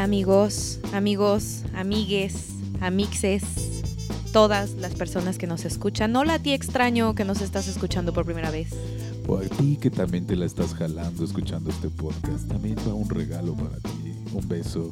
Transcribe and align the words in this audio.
Hola 0.00 0.06
amigos, 0.06 0.80
amigos, 0.94 1.62
amigues, 1.74 2.46
amixes, 2.80 3.42
todas 4.32 4.72
las 4.76 4.94
personas 4.94 5.36
que 5.36 5.46
nos 5.46 5.66
escuchan. 5.66 6.16
Hola 6.16 6.34
a 6.34 6.38
ti 6.38 6.54
extraño 6.54 7.14
que 7.14 7.26
nos 7.26 7.42
estás 7.42 7.68
escuchando 7.68 8.14
por 8.14 8.24
primera 8.24 8.50
vez. 8.50 8.70
O 9.28 9.36
a 9.36 9.42
ti 9.42 9.76
que 9.78 9.90
también 9.90 10.26
te 10.26 10.36
la 10.36 10.46
estás 10.46 10.74
jalando 10.74 11.22
escuchando 11.22 11.68
este 11.68 11.90
podcast, 11.90 12.48
también 12.48 12.76
va 12.88 12.94
un 12.94 13.10
regalo 13.10 13.52
para 13.52 13.76
ti, 13.76 14.14
un 14.32 14.48
beso, 14.48 14.90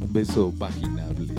un 0.00 0.12
beso 0.12 0.52
paginable. 0.58 1.32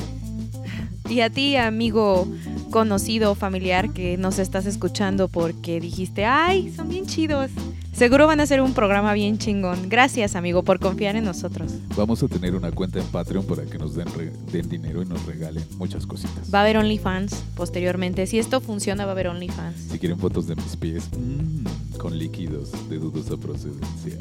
Y 1.09 1.19
a 1.19 1.29
ti 1.29 1.57
amigo 1.57 2.25
conocido 2.71 3.35
familiar 3.35 3.91
que 3.91 4.15
nos 4.15 4.39
estás 4.39 4.65
escuchando 4.65 5.27
porque 5.27 5.81
dijiste, 5.81 6.23
ay, 6.23 6.71
son 6.73 6.87
bien 6.87 7.05
chidos. 7.05 7.51
Seguro 7.97 8.27
van 8.27 8.39
a 8.39 8.43
hacer 8.43 8.61
un 8.61 8.73
programa 8.75 9.13
bien 9.13 9.39
chingón. 9.39 9.89
Gracias, 9.89 10.35
amigo, 10.35 10.61
por 10.61 10.79
confiar 10.79 11.15
en 11.15 11.25
nosotros. 11.25 11.73
Vamos 11.95 12.21
a 12.21 12.27
tener 12.27 12.53
una 12.53 12.71
cuenta 12.71 12.99
en 12.99 13.05
Patreon 13.07 13.43
para 13.45 13.63
que 13.65 13.79
nos 13.79 13.95
den, 13.95 14.07
re- 14.15 14.31
den 14.51 14.69
dinero 14.69 15.01
y 15.01 15.05
nos 15.05 15.25
regalen 15.25 15.65
muchas 15.77 16.05
cositas. 16.05 16.53
Va 16.53 16.59
a 16.59 16.61
haber 16.61 16.77
OnlyFans 16.77 17.33
posteriormente. 17.55 18.27
Si 18.27 18.37
esto 18.37 18.61
funciona, 18.61 19.05
va 19.05 19.11
a 19.11 19.13
haber 19.13 19.29
OnlyFans. 19.29 19.77
Si 19.91 19.97
quieren 19.97 20.19
fotos 20.19 20.45
de 20.45 20.55
mis 20.55 20.75
pies, 20.75 21.09
mm, 21.17 21.97
con 21.97 22.15
líquidos 22.19 22.69
de 22.87 22.99
dudosa 22.99 23.35
procedencia. 23.35 24.19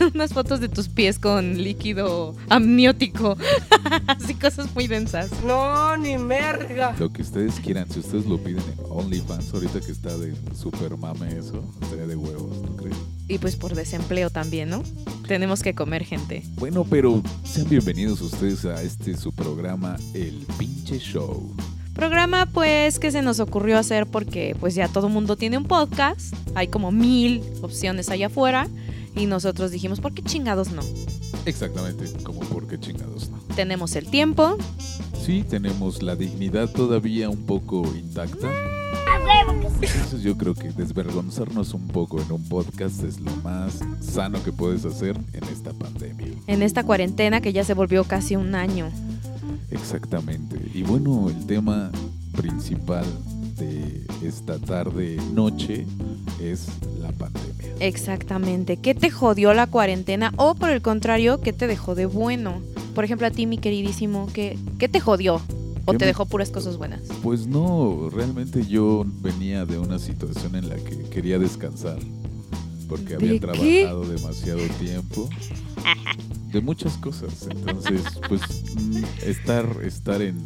Unas 0.14 0.32
fotos 0.32 0.60
de 0.60 0.70
tus 0.70 0.88
pies 0.88 1.18
con 1.18 1.62
líquido 1.62 2.34
amniótico. 2.48 3.36
Así 4.06 4.34
cosas 4.36 4.74
muy 4.74 4.86
densas. 4.86 5.30
No, 5.46 5.98
ni 5.98 6.16
merga. 6.16 6.96
Lo 6.98 7.12
que 7.12 7.20
ustedes 7.20 7.60
quieran, 7.60 7.90
si 7.90 7.98
ustedes 8.00 8.24
lo 8.24 8.38
piden 8.38 8.62
en 8.62 8.78
OnlyFans, 8.88 9.52
ahorita 9.52 9.80
que 9.80 9.92
está 9.92 10.16
de 10.16 10.32
super 10.54 10.96
mame 10.96 11.36
eso, 11.36 11.62
estaría 11.82 12.06
de 12.06 12.16
huevos, 12.16 12.56
¿no? 12.62 12.85
Y 13.28 13.38
pues 13.38 13.56
por 13.56 13.74
desempleo 13.74 14.30
también, 14.30 14.70
¿no? 14.70 14.82
Tenemos 15.26 15.62
que 15.62 15.74
comer 15.74 16.04
gente. 16.04 16.42
Bueno, 16.56 16.84
pero 16.88 17.22
sean 17.44 17.68
bienvenidos 17.68 18.20
ustedes 18.20 18.64
a 18.64 18.80
este 18.82 19.16
su 19.16 19.32
programa, 19.32 19.96
El 20.14 20.46
Pinche 20.58 20.98
Show. 20.98 21.52
Programa 21.94 22.46
pues 22.46 22.98
que 22.98 23.10
se 23.10 23.22
nos 23.22 23.40
ocurrió 23.40 23.78
hacer 23.78 24.06
porque 24.06 24.54
pues 24.60 24.74
ya 24.74 24.86
todo 24.88 25.08
mundo 25.08 25.36
tiene 25.36 25.58
un 25.58 25.64
podcast. 25.64 26.34
Hay 26.54 26.68
como 26.68 26.92
mil 26.92 27.42
opciones 27.62 28.10
allá 28.10 28.26
afuera. 28.26 28.68
Y 29.16 29.26
nosotros 29.26 29.70
dijimos, 29.70 30.00
¿por 30.00 30.12
qué 30.12 30.22
chingados 30.22 30.70
no? 30.72 30.82
Exactamente, 31.46 32.04
como 32.22 32.40
por 32.40 32.68
qué 32.68 32.78
chingados 32.78 33.30
no. 33.30 33.38
Tenemos 33.56 33.96
el 33.96 34.08
tiempo. 34.08 34.58
Sí, 35.24 35.42
tenemos 35.42 36.02
la 36.02 36.14
dignidad 36.16 36.70
todavía 36.70 37.30
un 37.30 37.46
poco 37.46 37.82
intacta. 37.96 38.48
Entonces 39.80 40.22
yo 40.22 40.36
creo 40.36 40.54
que 40.54 40.70
desvergonzarnos 40.70 41.74
un 41.74 41.86
poco 41.88 42.20
en 42.20 42.32
un 42.32 42.42
podcast 42.48 43.02
es 43.04 43.20
lo 43.20 43.34
más 43.36 43.80
sano 44.00 44.42
que 44.42 44.52
puedes 44.52 44.84
hacer 44.84 45.16
en 45.32 45.44
esta 45.44 45.72
pandemia. 45.72 46.28
En 46.46 46.62
esta 46.62 46.84
cuarentena 46.84 47.40
que 47.40 47.52
ya 47.52 47.64
se 47.64 47.74
volvió 47.74 48.04
casi 48.04 48.36
un 48.36 48.54
año. 48.54 48.90
Exactamente. 49.70 50.56
Y 50.72 50.82
bueno, 50.82 51.28
el 51.28 51.46
tema 51.46 51.90
principal 52.32 53.04
de 53.58 54.02
esta 54.22 54.58
tarde 54.58 55.18
noche 55.32 55.86
es 56.40 56.68
la 57.00 57.12
pandemia. 57.12 57.74
Exactamente. 57.80 58.78
¿Qué 58.78 58.94
te 58.94 59.10
jodió 59.10 59.52
la 59.54 59.66
cuarentena? 59.66 60.32
O 60.36 60.54
por 60.54 60.70
el 60.70 60.82
contrario, 60.82 61.40
¿qué 61.40 61.52
te 61.52 61.66
dejó 61.66 61.94
de 61.94 62.06
bueno? 62.06 62.60
Por 62.94 63.04
ejemplo, 63.04 63.26
a 63.26 63.30
ti, 63.30 63.46
mi 63.46 63.58
queridísimo, 63.58 64.28
¿qué, 64.32 64.58
qué 64.78 64.88
te 64.88 65.00
jodió? 65.00 65.42
¿O 65.86 65.92
¿Qué 65.92 65.98
te 65.98 66.04
me- 66.04 66.08
dejó 66.08 66.26
puras 66.26 66.50
cosas 66.50 66.76
buenas? 66.76 67.00
Pues 67.22 67.46
no, 67.46 68.10
realmente 68.10 68.66
yo 68.66 69.04
venía 69.22 69.64
de 69.64 69.78
una 69.78 69.98
situación 69.98 70.54
en 70.56 70.68
la 70.68 70.76
que 70.76 70.98
quería 71.10 71.38
descansar 71.38 71.98
porque 72.88 73.14
había 73.14 73.32
¿De 73.32 73.40
qué? 73.40 73.46
trabajado 73.46 74.04
demasiado 74.06 74.60
tiempo 74.80 75.28
de 76.52 76.60
muchas 76.60 76.96
cosas. 76.98 77.48
Entonces, 77.50 78.02
pues 78.28 78.42
mm, 78.76 79.02
estar 79.24 79.66
estar 79.84 80.22
en 80.22 80.36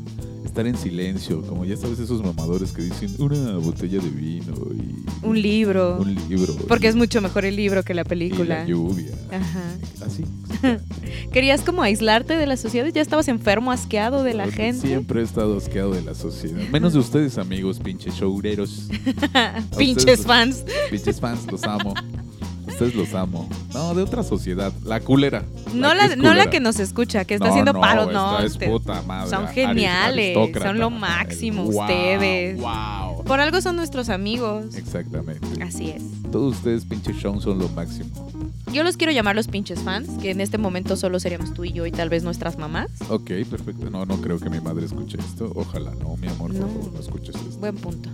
estar 0.51 0.67
en 0.67 0.77
silencio, 0.77 1.43
como 1.43 1.65
ya 1.65 1.77
sabes 1.77 1.99
esos 2.01 2.23
mamadores 2.23 2.73
que 2.73 2.83
dicen 2.83 3.15
una 3.21 3.57
botella 3.59 4.01
de 4.01 4.09
vino 4.11 4.53
y 4.75 5.27
Un 5.27 5.41
libro. 5.41 5.99
un 6.01 6.13
libro 6.29 6.55
Porque 6.69 6.87
y- 6.87 6.91
es 6.91 6.97
mucho 6.97 7.21
mejor 7.23 7.45
el 7.45 7.55
libro 7.57 7.83
que 7.85 7.95
la 7.95 8.03
y 8.03 8.05
película. 8.05 8.59
la 8.61 8.67
lluvia. 8.67 9.11
Ajá. 9.31 9.73
Así. 10.05 10.25
¿Querías 11.33 11.63
como 11.63 11.83
aislarte 11.83 12.37
de 12.37 12.47
la 12.47 12.57
sociedad? 12.57 12.89
¿Ya 12.93 13.01
estabas 13.01 13.29
enfermo, 13.29 13.71
asqueado 13.71 14.25
de 14.25 14.35
la 14.35 14.45
Porque 14.45 14.63
gente? 14.65 14.87
Siempre 14.89 15.21
he 15.21 15.25
estado 15.25 15.57
asqueado 15.57 15.93
de 15.93 16.03
la 16.03 16.15
sociedad. 16.15 16.61
Menos 16.73 16.93
de 16.95 16.99
ustedes, 16.99 17.39
amigos, 17.39 17.79
pinches 17.83 18.15
showreros. 18.15 18.89
Pinches 19.79 19.99
ustedes- 20.05 20.27
fans. 20.27 20.65
Pinches 20.91 21.21
fans, 21.21 21.47
los 21.51 21.63
amo. 21.65 21.95
Ustedes 22.85 22.95
los 22.95 23.15
amo. 23.15 23.49
No, 23.75 23.95
de 23.95 24.03
otra 24.03 24.23
sociedad. 24.23 24.73
La 24.85 25.01
culera. 25.01 25.45
No 25.75 25.93
la, 25.95 26.17
no 26.17 26.35
la 26.35 26.49
que 26.51 26.61
nos 26.61 26.81
escucha, 26.81 27.25
que 27.25 27.35
está 27.35 27.47
No, 27.47 27.51
haciendo 27.53 27.73
no, 27.75 27.81
paro, 27.81 28.11
no. 28.11 28.39
es 28.41 28.57
te- 28.59 28.67
puta 28.69 29.03
madre. 29.03 29.31
son 29.31 29.47
geniales, 29.49 30.37
son 30.63 30.79
lo 30.79 30.91
máximo 30.91 31.65
Wow, 31.65 31.81
ustedes. 31.83 32.59
Wow. 32.59 33.25
Por 33.25 33.41
algo 33.41 33.61
son 33.61 33.77
nuestros 33.77 34.09
amigos. 34.09 34.75
Exactamente. 34.75 35.63
Así 35.63 35.91
es. 35.91 36.03
Todos 36.33 36.57
ustedes, 36.57 36.85
pinches 36.85 37.17
show, 37.17 37.39
son 37.41 37.59
lo 37.59 37.69
máximo. 37.69 38.30
Yo 38.73 38.85
los 38.85 38.97
quiero 38.97 39.13
llamar 39.13 39.35
los 39.35 39.49
pinches 39.49 39.81
fans, 39.81 40.09
que 40.23 40.31
en 40.31 40.41
este 40.41 40.57
momento 40.57 40.97
solo 40.97 41.19
seríamos 41.19 41.53
tú 41.55 41.65
y 41.65 41.73
yo 41.73 41.87
y 41.87 41.91
tal 41.93 42.09
vez 42.09 42.23
nuestras 42.23 42.57
mamás. 42.57 42.89
Ok, 43.09 43.31
perfecto. 43.51 43.91
No, 43.91 44.07
no 44.07 44.21
creo 44.21 44.39
que 44.39 44.49
mi 44.49 44.61
madre 44.61 44.87
escuche 44.87 45.19
esto. 45.19 45.51
Ojalá 45.57 45.93
no, 45.97 46.17
mi 46.17 46.29
amor, 46.29 46.55
No. 46.55 46.61
por 46.67 46.71
favor, 46.77 46.93
no 46.93 47.01
escuches 47.01 47.35
esto. 47.35 47.59
Buen 47.59 47.77
punto. 47.77 48.09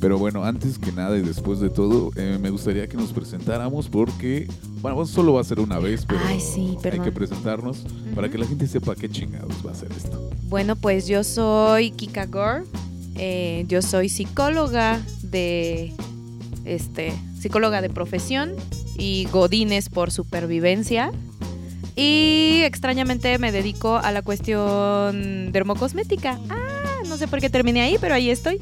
Pero 0.00 0.18
bueno, 0.18 0.44
antes 0.44 0.78
que 0.78 0.90
nada 0.92 1.18
y 1.18 1.20
después 1.20 1.60
de 1.60 1.68
todo, 1.68 2.10
eh, 2.16 2.38
me 2.40 2.48
gustaría 2.48 2.88
que 2.88 2.96
nos 2.96 3.12
presentáramos 3.12 3.90
porque, 3.90 4.48
bueno, 4.80 5.04
solo 5.04 5.34
va 5.34 5.42
a 5.42 5.44
ser 5.44 5.60
una 5.60 5.78
vez, 5.78 6.06
pero 6.06 6.20
Ay, 6.26 6.40
sí, 6.40 6.78
hay 6.90 7.00
que 7.00 7.12
presentarnos 7.12 7.84
para 8.14 8.30
que 8.30 8.38
la 8.38 8.46
gente 8.46 8.66
sepa 8.66 8.94
qué 8.94 9.10
chingados 9.10 9.54
va 9.66 9.72
a 9.72 9.74
ser 9.74 9.92
esto. 9.92 10.30
Bueno, 10.48 10.74
pues 10.76 11.06
yo 11.06 11.22
soy 11.22 11.90
Kika 11.90 12.24
Gore. 12.24 12.64
eh, 13.16 13.66
yo 13.68 13.82
soy 13.82 14.08
psicóloga 14.08 14.98
de 15.22 15.92
este 16.64 17.12
psicóloga 17.40 17.80
de 17.80 17.90
profesión 17.90 18.52
y 18.96 19.26
godines 19.32 19.88
por 19.88 20.10
supervivencia. 20.10 21.10
Y 21.96 22.62
extrañamente 22.64 23.38
me 23.38 23.52
dedico 23.52 23.96
a 23.96 24.12
la 24.12 24.22
cuestión 24.22 25.52
dermocosmética. 25.52 26.38
Ah, 26.48 27.00
no 27.08 27.16
sé 27.16 27.26
por 27.28 27.40
qué 27.40 27.50
terminé 27.50 27.80
ahí, 27.82 27.96
pero 28.00 28.14
ahí 28.14 28.30
estoy. 28.30 28.60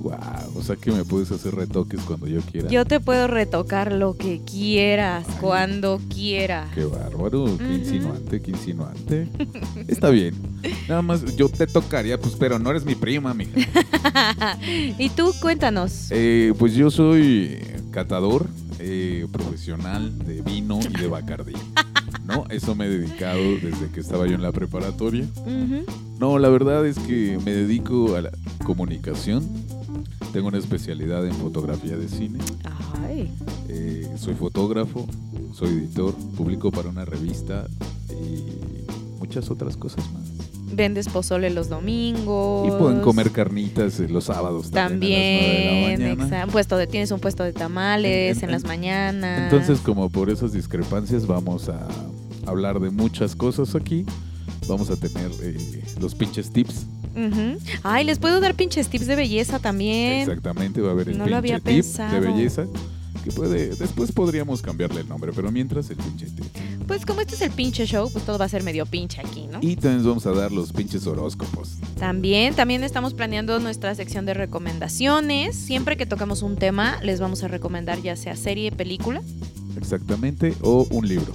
Wow, 0.00 0.16
o 0.56 0.62
sea 0.62 0.76
que 0.76 0.90
me 0.90 1.04
puedes 1.04 1.30
hacer 1.30 1.54
retoques 1.54 2.00
cuando 2.00 2.26
yo 2.26 2.40
quiera. 2.40 2.70
Yo 2.70 2.86
te 2.86 3.00
puedo 3.00 3.26
retocar 3.26 3.92
lo 3.92 4.16
que 4.16 4.40
quieras, 4.40 5.26
Ay. 5.28 5.34
cuando 5.42 6.00
quieras. 6.08 6.70
Qué 6.74 6.84
bárbaro, 6.86 7.44
qué 7.58 7.74
insinuante, 7.74 8.40
qué 8.40 8.50
insinuante. 8.50 9.28
Está 9.88 10.08
bien. 10.08 10.34
Nada 10.88 11.02
más 11.02 11.36
yo 11.36 11.50
te 11.50 11.66
tocaría, 11.66 12.18
pues, 12.18 12.34
pero 12.38 12.58
no 12.58 12.70
eres 12.70 12.86
mi 12.86 12.94
prima, 12.94 13.34
mija. 13.34 13.52
y 14.98 15.10
tú 15.10 15.34
cuéntanos. 15.42 16.06
Eh, 16.10 16.54
pues 16.58 16.74
yo 16.74 16.90
soy 16.90 17.58
catador 17.90 18.46
eh, 18.78 19.26
profesional 19.32 20.18
de 20.20 20.42
vino 20.42 20.80
y 20.80 21.00
de 21.00 21.08
Bacardí. 21.08 21.54
¿No? 22.24 22.44
Eso 22.48 22.74
me 22.74 22.86
he 22.86 22.88
dedicado 22.88 23.40
desde 23.40 23.90
que 23.92 24.00
estaba 24.00 24.26
yo 24.26 24.34
en 24.34 24.42
la 24.42 24.52
preparatoria. 24.52 25.26
No, 26.18 26.38
la 26.38 26.48
verdad 26.48 26.86
es 26.86 26.98
que 26.98 27.38
me 27.44 27.52
dedico 27.52 28.14
a 28.14 28.22
la 28.22 28.30
comunicación. 28.64 29.46
Tengo 30.32 30.48
una 30.48 30.58
especialidad 30.58 31.26
en 31.26 31.34
fotografía 31.34 31.96
de 31.96 32.08
cine. 32.08 32.38
Ay. 33.02 33.30
Eh, 33.68 34.08
soy 34.16 34.34
fotógrafo, 34.34 35.06
soy 35.52 35.70
editor, 35.70 36.14
publico 36.36 36.70
para 36.70 36.88
una 36.88 37.04
revista 37.04 37.66
y 38.10 39.18
muchas 39.18 39.50
otras 39.50 39.76
cosas 39.76 40.04
más. 40.12 40.19
Vendes 40.72 41.08
pozole 41.08 41.50
los 41.50 41.68
domingos. 41.68 42.68
Y 42.68 42.70
pueden 42.78 43.00
comer 43.00 43.30
carnitas 43.32 43.98
los 44.00 44.24
sábados 44.24 44.70
también. 44.70 45.18
a 45.18 45.20
las 45.20 45.40
nueve 45.42 45.58
de 45.58 45.64
la 45.64 45.70
También, 45.90 46.18
mañana. 46.18 46.44
exa- 46.46 46.50
puesto 46.50 46.76
de, 46.76 46.86
tienes 46.86 47.10
un 47.10 47.20
puesto 47.20 47.42
de 47.44 47.52
tamales 47.52 48.36
En- 48.38 48.44
en, 48.44 48.44
en- 48.44 48.50
las 48.52 48.64
mañanas. 48.64 49.52
Entonces, 49.52 49.80
como 49.80 50.08
por 50.10 50.30
esas 50.30 50.52
discrepancias, 50.52 51.26
vamos 51.26 51.68
a 51.68 51.86
hablar 52.46 52.78
de 52.80 52.90
muchas 52.90 53.34
cosas 53.34 53.74
aquí. 53.74 54.04
Vamos 54.68 54.90
a 54.90 54.96
tener 54.96 55.30
eh, 55.42 55.82
los 56.00 56.14
pinches 56.14 56.50
tips. 56.52 56.86
Ujú. 57.16 57.58
Ay, 57.82 58.04
les 58.04 58.18
puedo 58.20 58.40
dar 58.40 58.54
pinches 58.54 58.88
tips 58.88 59.06
de 59.08 59.16
belleza 59.16 59.58
también. 59.58 60.20
Exactamente, 60.20 60.80
va 60.80 60.90
a 60.90 60.92
haber 60.92 61.08
el 61.08 61.18
No 61.18 61.24
pinche 61.24 61.30
lo 61.30 61.36
había 61.36 61.56
tip 61.56 61.64
pensado. 61.64 62.12
de 62.14 62.20
belleza. 62.20 62.66
Que 63.24 63.32
puede, 63.32 63.74
después 63.74 64.12
podríamos 64.12 64.62
cambiarle 64.62 65.00
el 65.02 65.08
nombre, 65.08 65.32
pero 65.34 65.50
mientras 65.50 65.90
el 65.90 65.96
pinche 65.96 66.26
tip. 66.26 66.44
Pues 66.90 67.06
como 67.06 67.20
este 67.20 67.36
es 67.36 67.42
el 67.42 67.52
pinche 67.52 67.86
show, 67.86 68.10
pues 68.10 68.24
todo 68.24 68.36
va 68.36 68.46
a 68.46 68.48
ser 68.48 68.64
medio 68.64 68.84
pinche 68.84 69.20
aquí, 69.20 69.46
¿no? 69.46 69.60
Y 69.62 69.76
también 69.76 70.04
vamos 70.04 70.26
a 70.26 70.32
dar 70.32 70.50
los 70.50 70.72
pinches 70.72 71.06
horóscopos. 71.06 71.76
También, 72.00 72.52
también 72.56 72.82
estamos 72.82 73.14
planeando 73.14 73.60
nuestra 73.60 73.94
sección 73.94 74.26
de 74.26 74.34
recomendaciones. 74.34 75.54
Siempre 75.54 75.96
que 75.96 76.04
tocamos 76.04 76.42
un 76.42 76.56
tema, 76.56 76.98
les 77.00 77.20
vamos 77.20 77.44
a 77.44 77.48
recomendar 77.48 78.02
ya 78.02 78.16
sea 78.16 78.34
serie, 78.34 78.72
película. 78.72 79.22
Exactamente, 79.76 80.52
o 80.62 80.84
un 80.90 81.06
libro. 81.06 81.32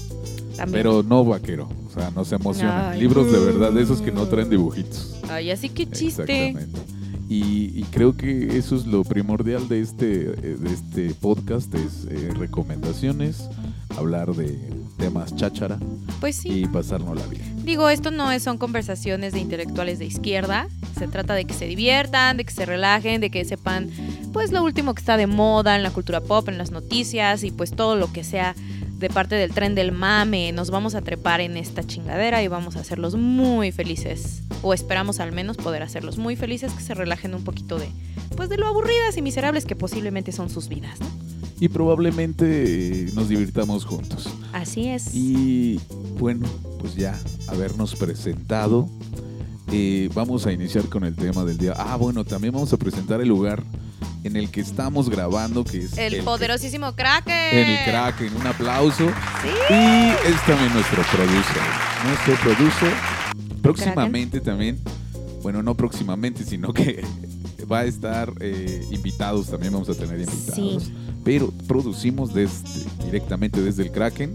También. 0.57 0.84
Pero 0.84 1.04
no 1.04 1.24
vaquero. 1.24 1.69
O 1.88 1.90
sea, 1.90 2.12
no 2.12 2.25
se 2.25 2.36
emocionen. 2.36 2.75
Ay. 2.75 3.00
Libros 3.00 3.31
de 3.31 3.40
verdad, 3.40 3.72
de 3.72 3.81
esos 3.81 4.02
que 4.02 4.12
no 4.12 4.25
traen 4.28 4.50
dibujitos. 4.50 5.22
Ay, 5.30 5.52
así 5.52 5.69
que 5.69 5.90
chiste. 5.90 6.50
Exactamente. 6.50 6.96
Y, 7.30 7.80
y 7.80 7.84
creo 7.92 8.18
que 8.18 8.57
eso 8.57 8.75
es 8.75 8.86
lo 8.86 9.06
primordial 9.06 9.69
de 9.69 9.80
este, 9.80 10.31
eh, 10.31 10.57
de 10.60 10.74
este 10.74 11.13
podcast, 11.13 11.74
es 11.74 12.06
eh, 12.10 12.31
recomendaciones, 12.38 13.50
hablar 13.97 14.33
de 14.33 14.57
temas 14.97 15.36
cháchara 15.36 15.77
Pues 16.19 16.36
sí. 16.38 16.50
y 16.62 16.65
pasarnos 16.68 17.15
la 17.18 17.25
vida. 17.27 17.44
Digo, 17.63 17.89
esto 17.89 18.12
no 18.12 18.31
es- 18.31 18.44
son 18.44 18.57
conversaciones 18.57 19.33
de 19.33 19.39
intelectuales 19.39 20.00
de 20.00 20.06
izquierda. 20.06 20.68
Se 20.97 21.07
trata 21.07 21.33
de 21.33 21.45
que 21.45 21.53
se 21.53 21.65
diviertan, 21.68 22.38
de 22.38 22.45
que 22.45 22.53
se 22.53 22.65
relajen, 22.65 23.19
de 23.21 23.30
que 23.30 23.44
sepan 23.45 23.89
pues 24.31 24.51
lo 24.51 24.63
último 24.63 24.94
que 24.94 25.00
está 25.01 25.18
de 25.18 25.27
moda 25.27 25.75
en 25.75 25.83
la 25.83 25.92
cultura 25.92 26.21
pop, 26.21 26.47
en 26.50 26.57
las 26.57 26.71
noticias 26.71 27.44
y 27.44 27.51
pues 27.51 27.71
todo 27.71 27.95
lo 27.95 28.12
que 28.13 28.24
sea 28.24 28.56
de 28.97 29.09
parte 29.09 29.36
del 29.36 29.51
tren 29.51 29.75
del 29.75 29.92
mame. 29.92 30.51
Nos 30.53 30.69
vamos 30.71 30.95
a 30.95 31.01
trepar 31.01 31.42
en 31.42 31.57
esta 31.57 31.83
chingadera 31.83 32.42
y 32.44 32.47
vamos 32.47 32.75
a 32.77 32.80
hacerlos 32.80 33.15
muy 33.15 33.71
felices. 33.74 34.42
O 34.62 34.74
esperamos 34.74 35.19
al 35.19 35.31
menos 35.33 35.57
poder 35.57 35.83
hacerlos 35.83 36.18
muy 36.18 36.36
felices, 36.38 36.71
que 36.74 36.81
se 36.81 36.94
relajen 36.94 37.36
un 37.36 37.44
poquito 37.44 37.77
de 37.77 37.89
pues 38.38 38.50
de 38.50 38.57
lo 38.57 38.68
aburridas 38.68 39.18
y 39.18 39.21
miserables 39.21 39.65
que 39.65 39.75
posiblemente 39.75 40.31
son 40.31 40.50
sus 40.50 40.68
vidas, 40.69 41.00
¿no? 41.00 41.07
Y 41.60 41.69
probablemente 41.69 43.06
eh, 43.06 43.12
nos 43.13 43.30
divirtamos 43.30 43.86
juntos. 43.86 44.30
Así 44.52 44.88
es. 44.88 45.16
Y 45.16 45.80
bueno, 46.19 46.46
pues 46.80 46.96
ya 46.96 47.18
habernos 47.48 47.96
presentado, 47.96 48.90
eh, 49.72 50.10
vamos 50.13 50.46
a 50.46 50.52
iniciar 50.52 50.86
con 50.90 51.06
el 51.06 51.16
tema 51.16 51.46
del 51.46 51.57
día. 51.57 51.74
Ah, 51.78 51.96
bueno, 51.96 52.25
también 52.25 52.54
vamos 52.54 52.74
a 52.74 52.78
presentar 52.78 53.22
el 53.22 53.30
lugar 53.30 53.63
en 54.24 54.36
el 54.36 54.50
que 54.50 54.60
estamos 54.60 55.10
grabando, 55.10 55.63
que 55.63 55.84
es 55.84 55.98
el, 55.98 56.16
el 56.16 56.24
poderosísimo 56.24 56.94
Kraken. 56.96 57.34
En 57.34 57.68
el 57.68 57.86
Kraken, 57.86 58.36
un 58.36 58.48
aplauso. 58.48 59.07
Sí. 59.42 59.50
Y 59.69 60.28
es 60.28 60.46
también 60.46 60.74
nuestro 60.74 61.04
producer. 61.04 61.62
Nuestro 62.06 62.36
producer. 62.44 62.94
Próximamente 63.62 64.42
también, 64.42 64.80
bueno, 65.42 65.63
no 65.63 65.75
próximamente, 65.75 66.44
sino 66.44 66.74
que 66.74 67.04
va 67.72 67.80
a 67.80 67.86
estar 67.86 68.31
eh, 68.40 68.86
invitados, 68.92 69.48
también 69.48 69.74
vamos 69.74 69.90
a 69.90 69.94
tener 69.96 70.19
invitados. 70.19 70.84
Sí. 70.84 70.94
Pero 71.25 71.51
producimos 71.68 72.33
desde, 72.33 72.88
directamente 73.04 73.62
desde 73.62 73.83
el 73.83 73.92
Kraken, 73.92 74.31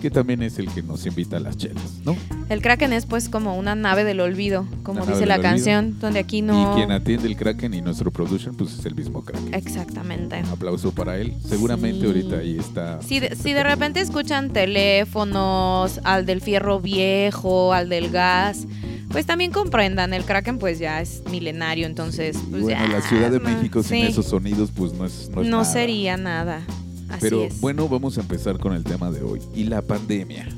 que 0.00 0.10
también 0.10 0.42
es 0.42 0.58
el 0.58 0.68
que 0.68 0.82
nos 0.82 1.04
invita 1.06 1.36
a 1.36 1.40
las 1.40 1.56
chelas, 1.56 2.00
¿no? 2.04 2.16
El 2.48 2.60
Kraken 2.62 2.92
es 2.92 3.06
pues 3.06 3.28
como 3.28 3.56
una 3.56 3.74
nave 3.76 4.02
del 4.02 4.18
olvido, 4.20 4.66
como 4.82 5.02
Una 5.02 5.12
dice 5.12 5.26
la 5.26 5.34
olvido. 5.36 5.50
canción, 5.50 5.98
donde 6.00 6.18
aquí 6.18 6.42
no... 6.42 6.72
Y 6.72 6.74
quien 6.74 6.90
atiende 6.90 7.28
el 7.28 7.36
Kraken 7.36 7.72
y 7.74 7.82
nuestro 7.82 8.10
producer, 8.10 8.52
pues 8.56 8.76
es 8.78 8.84
el 8.84 8.94
mismo 8.96 9.22
Kraken. 9.24 9.54
Exactamente. 9.54 10.40
Un 10.42 10.48
aplauso 10.50 10.90
para 10.92 11.18
él. 11.18 11.34
Seguramente 11.48 12.00
Sí. 12.00 12.06
ahorita 12.06 12.36
ahí 12.38 12.56
está. 12.58 13.00
Si 13.02 13.20
de, 13.20 13.36
si 13.36 13.52
de 13.52 13.62
repente 13.62 14.00
escuchan 14.00 14.50
teléfonos, 14.50 16.00
al 16.04 16.26
del 16.26 16.40
fierro 16.40 16.80
viejo, 16.80 17.72
al 17.72 17.88
del 17.88 18.10
gas, 18.10 18.66
pues 19.12 19.26
también 19.26 19.52
comprendan, 19.52 20.14
el 20.14 20.24
Kraken 20.24 20.58
pues 20.58 20.78
ya 20.78 21.00
es 21.00 21.22
milenario, 21.30 21.86
entonces... 21.86 22.36
Pues, 22.50 22.62
bueno, 22.62 22.80
ya, 22.86 22.92
la 22.92 23.02
Ciudad 23.02 23.30
de 23.30 23.38
no, 23.38 23.48
México 23.48 23.82
sin 23.82 24.06
esos 24.06 24.26
sonidos, 24.26 24.70
pues 24.74 24.92
no 24.94 25.04
es, 25.06 25.28
no 25.34 25.42
es 25.42 25.48
no 25.48 25.58
nada. 25.58 25.64
sería 25.72 26.16
nada. 26.16 26.62
Así 27.08 27.18
Pero 27.20 27.44
es. 27.44 27.60
bueno, 27.60 27.88
vamos 27.88 28.16
a 28.16 28.22
empezar 28.22 28.58
con 28.58 28.72
el 28.72 28.84
tema 28.84 29.10
de 29.10 29.22
hoy. 29.22 29.40
Y 29.54 29.64
la 29.64 29.82
pandemia. 29.82 30.48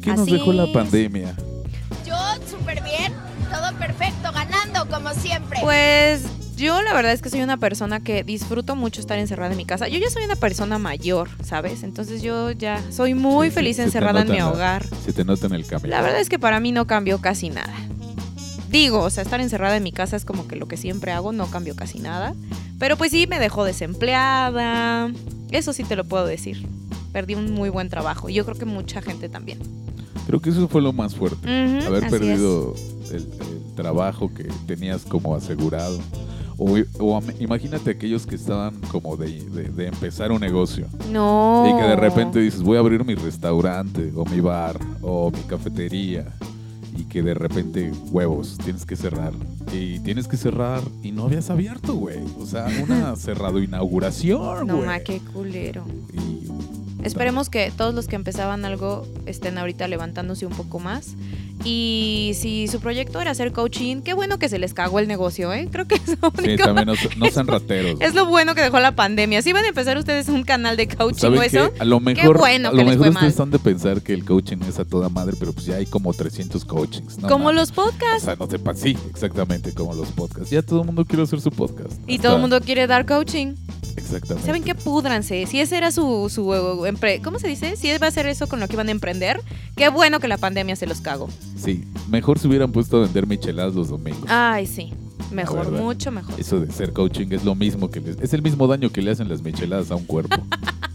¿Qué 0.00 0.14
nos 0.14 0.26
dejó 0.26 0.52
la 0.52 0.64
es. 0.64 0.70
pandemia? 0.70 1.36
Yo 2.06 2.16
súper 2.50 2.82
bien, 2.82 3.12
todo 3.50 3.78
perfecto, 3.78 4.32
ganando 4.32 4.86
como 4.88 5.12
siempre. 5.12 5.58
Pues 5.62 6.22
yo 6.56 6.82
la 6.82 6.92
verdad 6.94 7.12
es 7.12 7.22
que 7.22 7.30
soy 7.30 7.40
una 7.42 7.56
persona 7.56 8.00
que 8.00 8.24
disfruto 8.24 8.76
mucho 8.76 9.00
estar 9.00 9.18
encerrada 9.18 9.52
en 9.52 9.56
mi 9.56 9.64
casa. 9.64 9.88
Yo 9.88 9.98
ya 9.98 10.10
soy 10.10 10.24
una 10.24 10.36
persona 10.36 10.78
mayor, 10.78 11.28
¿sabes? 11.44 11.82
Entonces 11.82 12.22
yo 12.22 12.50
ya 12.52 12.82
soy 12.90 13.14
muy 13.14 13.48
Sí, 13.48 13.54
feliz 13.54 13.78
encerrada 13.78 14.22
en 14.22 14.30
mi 14.30 14.38
la- 14.38 14.50
hogar. 14.50 14.86
Se 15.04 15.12
te 15.12 15.24
nota 15.24 15.46
en 15.46 15.54
el 15.54 15.66
cambio. 15.66 15.90
La 15.90 16.00
verdad 16.02 16.20
es 16.20 16.28
que 16.28 16.38
para 16.38 16.60
mí 16.60 16.72
no 16.72 16.86
cambió 16.86 17.18
casi 17.20 17.50
nada. 17.50 17.72
Digo, 18.70 19.00
o 19.00 19.10
sea, 19.10 19.22
estar 19.22 19.40
encerrada 19.40 19.76
en 19.76 19.82
mi 19.82 19.92
casa 19.92 20.16
es 20.16 20.24
como 20.24 20.48
que 20.48 20.56
lo 20.56 20.66
que 20.66 20.76
siempre 20.76 21.12
hago, 21.12 21.32
no 21.32 21.46
cambió 21.50 21.76
casi 21.76 22.00
nada. 22.00 22.34
Pero 22.78 22.96
pues 22.96 23.12
sí, 23.12 23.26
me 23.26 23.38
dejó 23.38 23.64
desempleada. 23.64 25.10
Eso 25.50 25.72
sí 25.72 25.84
te 25.84 25.96
lo 25.96 26.04
puedo 26.04 26.26
decir. 26.26 26.66
Perdí 27.12 27.34
un 27.36 27.52
muy 27.52 27.68
buen 27.68 27.88
trabajo. 27.88 28.28
Y 28.28 28.34
yo 28.34 28.44
creo 28.44 28.56
que 28.56 28.64
mucha 28.64 29.00
gente 29.00 29.28
también. 29.28 29.58
Creo 30.26 30.40
que 30.40 30.50
eso 30.50 30.66
fue 30.68 30.82
lo 30.82 30.92
más 30.92 31.14
fuerte. 31.14 31.48
Haber 31.86 32.08
perdido 32.10 32.74
el, 33.10 33.16
el 33.22 33.74
trabajo 33.76 34.32
que 34.34 34.44
tenías 34.66 35.02
como 35.02 35.36
asegurado. 35.36 35.98
O, 36.56 37.20
imagínate 37.40 37.90
aquellos 37.90 38.26
que 38.26 38.36
estaban 38.36 38.74
como 38.92 39.16
de, 39.16 39.40
de- 39.50 39.68
de 39.70 39.86
empezar 39.88 40.30
un 40.32 40.40
negocio. 40.40 40.86
No. 41.12 41.64
Y 41.68 41.80
que 41.80 41.88
de 41.88 41.96
repente 41.96 42.38
dices, 42.40 42.62
voy 42.62 42.76
a 42.76 42.80
abrir 42.80 43.04
mi 43.04 43.14
restaurante, 43.14 44.12
o 44.14 44.24
mi 44.24 44.40
bar, 44.40 44.78
o 45.02 45.30
mi 45.30 45.40
cafetería. 45.42 46.26
Y 46.96 47.04
que 47.04 47.22
de 47.22 47.34
repente, 47.34 47.90
huevos, 48.12 48.56
tienes 48.64 48.86
que 48.86 48.94
cerrar. 48.94 49.32
Y 49.72 49.98
tienes 50.00 50.28
que 50.28 50.36
cerrar 50.36 50.80
y 51.02 51.10
no 51.10 51.24
habías 51.24 51.50
abierto, 51.50 51.94
güey. 51.94 52.20
O 52.38 52.46
sea, 52.46 52.66
una 52.82 53.16
cerrado 53.16 53.60
inauguración, 53.60 54.66
No, 54.68 54.76
güey. 54.76 54.86
ma, 54.86 55.00
qué 55.00 55.20
culero. 55.32 55.84
Y- 56.12 56.44
Esperemos 57.04 57.50
que 57.50 57.70
todos 57.76 57.92
los 57.94 58.06
que 58.06 58.16
empezaban 58.16 58.64
algo 58.64 59.06
estén 59.26 59.58
ahorita 59.58 59.88
levantándose 59.88 60.46
un 60.46 60.54
poco 60.54 60.78
más. 60.80 61.16
Y 61.62 62.32
si 62.34 62.68
su 62.68 62.80
proyecto 62.80 63.20
era 63.20 63.30
hacer 63.30 63.52
coaching, 63.52 64.02
qué 64.02 64.12
bueno 64.12 64.38
que 64.38 64.48
se 64.48 64.58
les 64.58 64.74
cagó 64.74 64.98
el 64.98 65.08
negocio, 65.08 65.52
¿eh? 65.52 65.68
Creo 65.70 65.86
que 65.86 65.94
es 65.94 66.08
lo 66.20 66.30
Sí, 66.36 66.44
único. 66.44 66.64
también 66.64 66.86
no, 66.88 66.94
no 67.16 67.26
sean 67.30 67.46
rateros. 67.46 68.00
Es 68.00 68.14
lo 68.14 68.26
bueno 68.26 68.54
que 68.54 68.60
dejó 68.62 68.80
la 68.80 68.94
pandemia. 68.96 69.40
Si 69.42 69.52
van 69.52 69.64
a 69.64 69.68
empezar 69.68 69.96
ustedes 69.96 70.28
un 70.28 70.42
canal 70.42 70.76
de 70.76 70.88
coaching 70.88 71.20
¿Saben 71.20 71.38
o 71.38 71.42
eso, 71.42 71.72
qué? 71.72 71.80
A 71.80 71.84
lo 71.84 72.00
mejor, 72.00 72.38
bueno 72.38 72.68
a 72.68 72.72
que 72.72 72.76
lo 72.78 72.82
les 72.84 72.98
mejor 72.98 73.14
ustedes 73.14 73.40
han 73.40 73.50
de 73.50 73.58
pensar 73.58 74.02
que 74.02 74.12
el 74.12 74.24
coaching 74.24 74.58
es 74.68 74.78
a 74.78 74.84
toda 74.84 75.08
madre, 75.08 75.36
pero 75.38 75.52
pues 75.52 75.66
ya 75.66 75.76
hay 75.76 75.86
como 75.86 76.12
300 76.12 76.64
coachings. 76.64 77.18
¿no? 77.18 77.28
como 77.28 77.52
los 77.52 77.70
O 77.70 77.74
podcasts. 77.74 78.24
sea, 78.24 78.36
no 78.36 78.46
sepa, 78.48 78.74
sí, 78.74 78.96
exactamente 79.08 79.72
como 79.72 79.94
los 79.94 80.08
podcasts. 80.08 80.50
Ya 80.50 80.62
todo 80.62 80.80
el 80.80 80.86
mundo 80.86 81.04
quiere 81.04 81.22
hacer 81.22 81.40
su 81.40 81.50
podcast. 81.50 81.92
Y 82.06 82.16
Hasta- 82.16 82.22
todo 82.24 82.34
el 82.36 82.40
mundo 82.42 82.60
quiere 82.60 82.86
dar 82.86 83.06
coaching. 83.06 83.54
Exactamente. 83.96 84.46
¿Saben 84.46 84.62
qué? 84.62 84.74
Púdranse. 84.74 85.46
Si 85.46 85.60
ese 85.60 85.76
era 85.76 85.90
su, 85.90 86.28
su 86.28 86.46
empre- 86.86 87.20
¿cómo 87.22 87.38
se 87.38 87.48
dice? 87.48 87.76
Si 87.76 87.90
va 87.98 88.06
a 88.06 88.10
ser 88.10 88.26
eso 88.26 88.46
con 88.48 88.60
lo 88.60 88.68
que 88.68 88.74
iban 88.74 88.88
a 88.88 88.90
emprender, 88.90 89.40
qué 89.76 89.88
bueno 89.88 90.20
que 90.20 90.28
la 90.28 90.38
pandemia 90.38 90.76
se 90.76 90.86
los 90.86 91.00
cago. 91.00 91.28
Sí, 91.56 91.84
mejor 92.08 92.38
se 92.38 92.48
hubieran 92.48 92.72
puesto 92.72 92.98
a 92.98 93.00
vender 93.00 93.26
micheladas 93.26 93.74
los 93.74 93.88
domingos. 93.88 94.24
Ay, 94.28 94.66
sí. 94.66 94.92
Mejor, 95.30 95.70
mucho 95.72 96.10
mejor. 96.10 96.38
Eso 96.38 96.60
de 96.60 96.70
ser 96.72 96.92
coaching 96.92 97.28
es 97.30 97.44
lo 97.44 97.54
mismo 97.54 97.90
que 97.90 98.00
les, 98.00 98.20
es 98.20 98.34
el 98.34 98.42
mismo 98.42 98.66
daño 98.66 98.90
que 98.90 99.02
le 99.02 99.10
hacen 99.10 99.28
las 99.28 99.42
micheladas 99.42 99.90
a 99.90 99.96
un 99.96 100.04
cuerpo. 100.04 100.36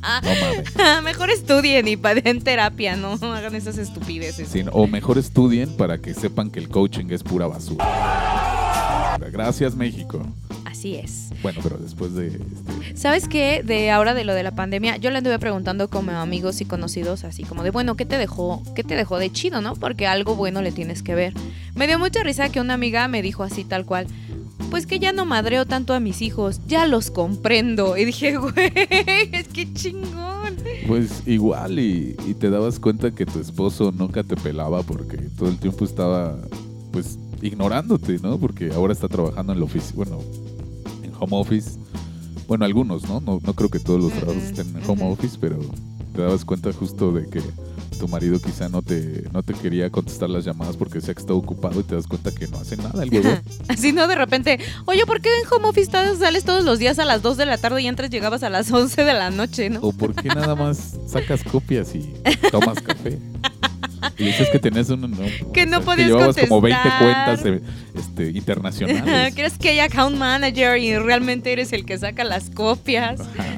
no 0.02 0.30
mames. 0.42 1.04
mejor 1.04 1.30
estudien 1.30 1.88
y 1.88 1.96
den 1.96 2.42
terapia, 2.42 2.96
no 2.96 3.14
hagan 3.34 3.56
esas 3.56 3.78
estupideces. 3.78 4.48
Sí, 4.50 4.64
o 4.72 4.88
mejor 4.88 5.18
estudien 5.18 5.76
para 5.76 6.00
que 6.00 6.14
sepan 6.14 6.50
que 6.52 6.60
el 6.60 6.70
coaching 6.70 7.06
es 7.10 7.24
pura 7.24 7.48
basura. 7.48 7.86
Gracias 9.32 9.76
México. 9.76 10.26
Así 10.80 10.96
es. 10.96 11.28
Bueno, 11.42 11.60
pero 11.62 11.78
después 11.78 12.14
de 12.14 12.28
este, 12.28 12.96
¿Sabes 12.96 13.28
qué? 13.28 13.64
De 13.66 13.92
ahora 13.92 14.14
de 14.14 14.24
lo 14.24 14.34
de 14.34 14.44
la 14.44 14.56
pandemia, 14.56 14.96
yo 14.96 15.12
le 15.12 15.18
anduve 15.18 15.38
preguntando 15.38 15.90
como 15.90 16.12
amigos 16.12 16.62
y 16.62 16.66
conocidos, 16.66 17.26
así 17.26 17.44
como 17.44 17.64
de, 17.64 17.72
bueno, 17.72 17.98
¿qué 17.98 18.06
te 18.06 18.18
dejó? 18.18 18.64
¿Qué 18.76 18.86
te 18.86 18.96
dejó 18.96 19.20
de 19.20 19.30
chido, 19.30 19.60
no? 19.60 19.74
Porque 19.74 20.08
algo 20.08 20.38
bueno 20.38 20.62
le 20.62 20.72
tienes 20.72 21.04
que 21.04 21.16
ver. 21.16 21.34
Me 21.76 21.86
dio 21.86 22.00
mucha 22.00 22.24
risa 22.24 22.48
que 22.48 22.62
una 22.62 22.76
amiga 22.76 23.10
me 23.10 23.22
dijo 23.22 23.44
así 23.44 23.66
tal 23.66 23.86
cual, 23.86 24.08
pues 24.70 24.86
que 24.86 25.00
ya 25.00 25.12
no 25.12 25.26
madreo 25.26 25.66
tanto 25.66 25.94
a 25.94 26.00
mis 26.00 26.22
hijos, 26.22 26.62
ya 26.66 26.88
los 26.88 27.12
comprendo. 27.12 27.98
Y 27.98 28.06
dije, 28.06 28.38
güey, 28.38 28.72
es 29.34 29.50
que 29.50 29.74
chingón. 29.74 30.56
Pues 30.88 31.24
igual 31.26 31.78
y, 31.78 32.16
y 32.26 32.36
te 32.36 32.50
dabas 32.50 32.80
cuenta 32.80 33.12
que 33.12 33.26
tu 33.26 33.42
esposo 33.42 33.92
nunca 33.92 34.24
te 34.24 34.38
pelaba 34.38 34.82
porque 34.84 35.18
todo 35.18 35.50
el 35.50 35.58
tiempo 35.58 35.84
estaba 35.84 36.38
pues 36.94 37.20
ignorándote, 37.42 38.20
¿no? 38.22 38.38
Porque 38.38 38.72
ahora 38.72 38.94
está 38.94 39.08
trabajando 39.08 39.54
en 39.54 39.60
la 39.60 39.66
oficina, 39.66 39.94
bueno, 39.96 40.20
en 40.22 40.39
home 41.20 41.36
office. 41.36 41.78
Bueno, 42.48 42.66
algunos, 42.66 43.04
¿no? 43.08 43.20
No, 43.22 43.40
no 43.44 43.54
creo 43.54 43.70
que 43.70 43.80
todos 43.80 44.02
los 44.02 44.14
trabajos 44.14 44.44
estén 44.44 44.76
en 44.76 44.90
home 44.90 45.04
office, 45.12 45.38
pero 45.40 45.60
te 46.14 46.22
dabas 46.22 46.44
cuenta 46.44 46.74
justo 46.74 47.12
de 47.12 47.30
que 47.30 47.42
tu 48.00 48.08
marido 48.08 48.40
quizá 48.40 48.70
no 48.70 48.82
te, 48.82 49.26
no 49.32 49.44
te 49.44 49.54
quería 49.54 49.90
contestar 49.90 50.30
las 50.30 50.46
llamadas 50.46 50.78
porque 50.78 50.96
decía 50.96 51.14
que 51.14 51.20
estaba 51.20 51.38
ocupado 51.38 51.82
y 51.82 51.84
te 51.84 51.96
das 51.96 52.08
cuenta 52.08 52.32
que 52.32 52.48
no 52.48 52.58
hace 52.58 52.78
nada 52.78 53.04
el 53.04 53.10
huevón. 53.10 53.42
Así 53.68 53.92
no, 53.92 54.08
de 54.08 54.16
repente, 54.16 54.60
oye, 54.86 55.06
¿por 55.06 55.22
qué 55.22 55.30
en 55.30 55.54
home 55.54 55.68
office 55.68 55.92
sales 55.92 56.46
todos 56.46 56.64
los 56.64 56.80
días 56.80 56.98
a 56.98 57.06
las 57.06 57.22
2 57.22 57.38
de 57.38 57.46
la 57.46 57.58
tarde 57.58 57.82
y 57.82 57.88
entras 57.88 58.10
llegabas 58.10 58.42
a 58.44 58.50
las 58.50 58.72
11 58.72 59.04
de 59.04 59.14
la 59.14 59.30
noche, 59.30 59.70
no? 59.70 59.82
¿O 59.82 59.92
por 59.92 60.16
qué 60.16 60.30
nada 60.30 60.56
más 60.56 60.98
sacas 61.08 61.44
copias 61.44 61.94
y 61.94 62.14
tomas 62.52 62.82
café? 62.82 63.20
Y 64.18 64.26
dices 64.26 64.50
que 64.50 64.60
tenías 64.60 64.90
un... 64.90 65.02
no, 65.02 65.52
Que 65.54 65.66
no 65.66 65.78
o 65.78 65.82
sea, 65.82 65.86
podías 65.86 66.08
llevabas 66.10 66.38
como 66.38 66.62
20 66.62 66.82
contestar. 66.82 67.02
cuentas 67.02 67.46
eh, 67.46 67.62
este, 67.96 68.38
internacionales. 68.38 69.34
¿Crees 69.36 69.58
que 69.58 69.70
hay 69.70 69.80
account 69.80 70.18
manager 70.18 70.78
y 70.78 70.98
realmente 70.98 71.52
eres 71.52 71.74
el 71.74 71.86
que 71.86 71.98
saca 71.98 72.24
las 72.24 72.50
copias? 72.50 73.20
Ajá, 73.22 73.58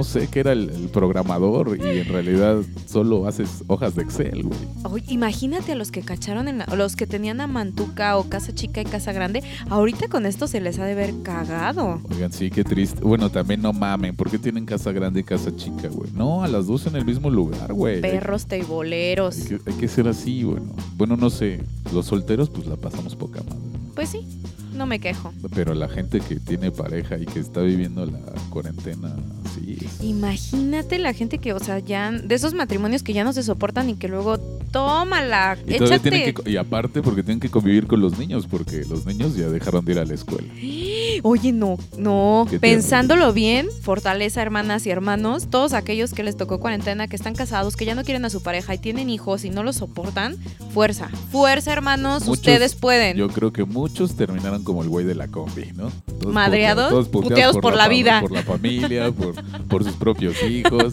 no 0.00 0.04
sé, 0.04 0.28
que 0.28 0.40
era 0.40 0.52
el, 0.52 0.70
el 0.70 0.88
programador 0.88 1.76
y 1.78 1.98
en 1.98 2.06
realidad 2.06 2.56
solo 2.86 3.26
haces 3.26 3.64
hojas 3.66 3.94
de 3.94 4.02
Excel, 4.02 4.44
güey. 4.44 5.02
Imagínate 5.08 5.72
a 5.72 5.74
los 5.74 5.90
que 5.90 6.02
cacharon, 6.02 6.48
en 6.48 6.58
la- 6.58 6.66
los 6.76 6.96
que 6.96 7.06
tenían 7.06 7.40
a 7.40 7.46
Mantuca 7.46 8.16
o 8.16 8.28
Casa 8.28 8.54
Chica 8.54 8.80
y 8.80 8.84
Casa 8.84 9.12
Grande. 9.12 9.42
Ahorita 9.68 10.08
con 10.08 10.24
esto 10.26 10.46
se 10.46 10.60
les 10.60 10.78
ha 10.78 10.84
de 10.84 10.94
ver 10.94 11.12
cagado. 11.22 12.00
Oigan, 12.10 12.32
sí, 12.32 12.50
qué 12.50 12.64
triste. 12.64 13.00
Bueno, 13.02 13.30
también 13.30 13.60
no 13.62 13.72
mamen, 13.72 14.16
¿por 14.16 14.30
qué 14.30 14.38
tienen 14.38 14.64
casa 14.66 14.92
grande 14.92 15.20
y 15.20 15.24
casa 15.24 15.54
chica, 15.54 15.88
güey? 15.88 16.10
No, 16.12 16.42
a 16.42 16.48
las 16.48 16.66
dos 16.66 16.86
en 16.86 16.96
el 16.96 17.04
mismo 17.04 17.28
lugar, 17.30 17.72
güey. 17.72 18.00
Perros 18.00 18.46
teiboleros. 18.46 19.36
Hay 19.38 19.44
que, 19.44 19.60
hay 19.70 19.74
que 19.76 19.88
ser 19.88 20.08
así, 20.08 20.44
bueno. 20.44 20.66
Bueno, 20.96 21.16
no 21.16 21.28
sé, 21.30 21.62
los 21.92 22.06
solteros 22.06 22.48
pues 22.50 22.66
la 22.66 22.76
pasamos 22.76 23.16
poca 23.16 23.40
madre. 23.42 23.60
Pues 23.94 24.08
sí. 24.08 24.26
No 24.72 24.86
me 24.86 24.98
quejo. 25.00 25.32
Pero 25.54 25.74
la 25.74 25.88
gente 25.88 26.20
que 26.20 26.36
tiene 26.40 26.70
pareja 26.70 27.18
y 27.18 27.26
que 27.26 27.40
está 27.40 27.60
viviendo 27.60 28.06
la 28.06 28.18
cuarentena, 28.50 29.14
sí. 29.54 29.78
es- 29.80 30.02
Imagínate 30.02 30.98
la 30.98 31.12
gente 31.12 31.38
que, 31.38 31.52
o 31.52 31.58
sea, 31.60 31.78
ya 31.78 32.10
de 32.12 32.34
esos 32.34 32.54
matrimonios 32.54 33.02
que 33.02 33.12
ya 33.12 33.24
no 33.24 33.32
se 33.32 33.42
soportan 33.42 33.90
y 33.90 33.94
que 33.96 34.08
luego 34.08 34.38
tómala, 34.70 35.58
Y, 35.66 35.74
échate. 35.74 36.34
que 36.34 36.50
y 36.50 36.56
aparte 36.56 37.02
porque 37.02 37.22
tienen 37.22 37.40
que 37.40 37.50
convivir 37.50 37.86
con 37.86 38.00
los 38.00 38.18
niños, 38.18 38.46
porque 38.48 38.84
los 38.88 39.06
niños 39.06 39.34
ya 39.36 39.48
dejaron 39.48 39.84
de 39.84 39.92
ir 39.92 39.98
a 39.98 40.04
la 40.04 40.14
escuela. 40.14 40.48
Oye, 41.22 41.52
no, 41.52 41.76
no. 41.98 42.46
Pensándolo 42.60 43.32
bien, 43.32 43.68
fortaleza, 43.82 44.42
hermanas 44.42 44.86
y 44.86 44.90
hermanos, 44.90 45.48
todos 45.50 45.72
aquellos 45.72 46.12
que 46.12 46.22
les 46.22 46.36
tocó 46.36 46.60
cuarentena, 46.60 47.08
que 47.08 47.16
están 47.16 47.34
casados, 47.34 47.76
que 47.76 47.84
ya 47.84 47.94
no 47.94 48.04
quieren 48.04 48.24
a 48.24 48.30
su 48.30 48.42
pareja 48.42 48.74
y 48.74 48.78
tienen 48.78 49.10
hijos 49.10 49.44
y 49.44 49.50
no 49.50 49.62
los 49.62 49.76
soportan, 49.76 50.36
fuerza. 50.72 51.08
Fuerza, 51.30 51.72
hermanos, 51.72 52.20
Muchos- 52.26 52.38
ustedes 52.38 52.74
pueden. 52.74 53.16
Yo 53.16 53.28
creo 53.28 53.52
que 53.52 53.64
muchos 53.64 54.16
terminaron 54.16 54.64
como 54.64 54.82
el 54.82 54.88
güey 54.88 55.04
de 55.04 55.14
la 55.14 55.28
combi, 55.28 55.72
¿no? 55.74 55.90
Todos 56.20 56.32
Madreados, 56.34 57.08
puteados, 57.08 57.10
todos 57.10 57.24
puteados 57.30 57.56
por 57.58 57.76
la 57.76 57.88
vida. 57.88 58.20
Por 58.20 58.32
la 58.32 58.42
familia, 58.42 59.10
por, 59.12 59.34
por 59.68 59.84
sus 59.84 59.94
propios 59.94 60.42
hijos. 60.42 60.90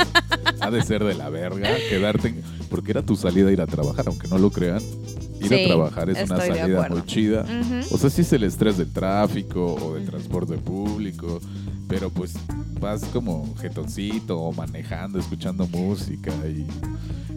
Ha 0.59 0.71
de 0.71 0.81
ser 0.83 1.03
de 1.03 1.13
la 1.13 1.29
verga 1.29 1.69
quedarte. 1.89 2.35
Porque 2.69 2.91
era 2.91 3.01
tu 3.01 3.15
salida 3.15 3.49
a 3.49 3.51
ir 3.51 3.61
a 3.61 3.67
trabajar, 3.67 4.05
aunque 4.07 4.27
no 4.27 4.37
lo 4.37 4.49
crean. 4.51 4.81
Ir 5.39 5.47
Sí, 5.47 5.63
a 5.63 5.67
trabajar 5.67 6.09
es 6.09 6.29
una 6.29 6.37
salida 6.37 6.89
muy 6.89 7.05
chida. 7.05 7.41
Ujú. 7.43 7.95
O 7.95 7.97
sea, 7.97 8.09
sí 8.09 8.21
es 8.21 8.33
el 8.33 8.43
estrés 8.43 8.77
del 8.77 8.91
tráfico 8.91 9.75
o 9.75 9.95
del 9.95 10.05
transporte 10.05 10.57
público, 10.57 11.39
pero 11.87 12.09
pues 12.09 12.33
vas 12.79 13.03
como 13.05 13.55
jetoncito 13.59 14.39
o 14.39 14.51
manejando, 14.51 15.19
escuchando 15.19 15.67
música 15.67 16.31
y, 16.47 16.65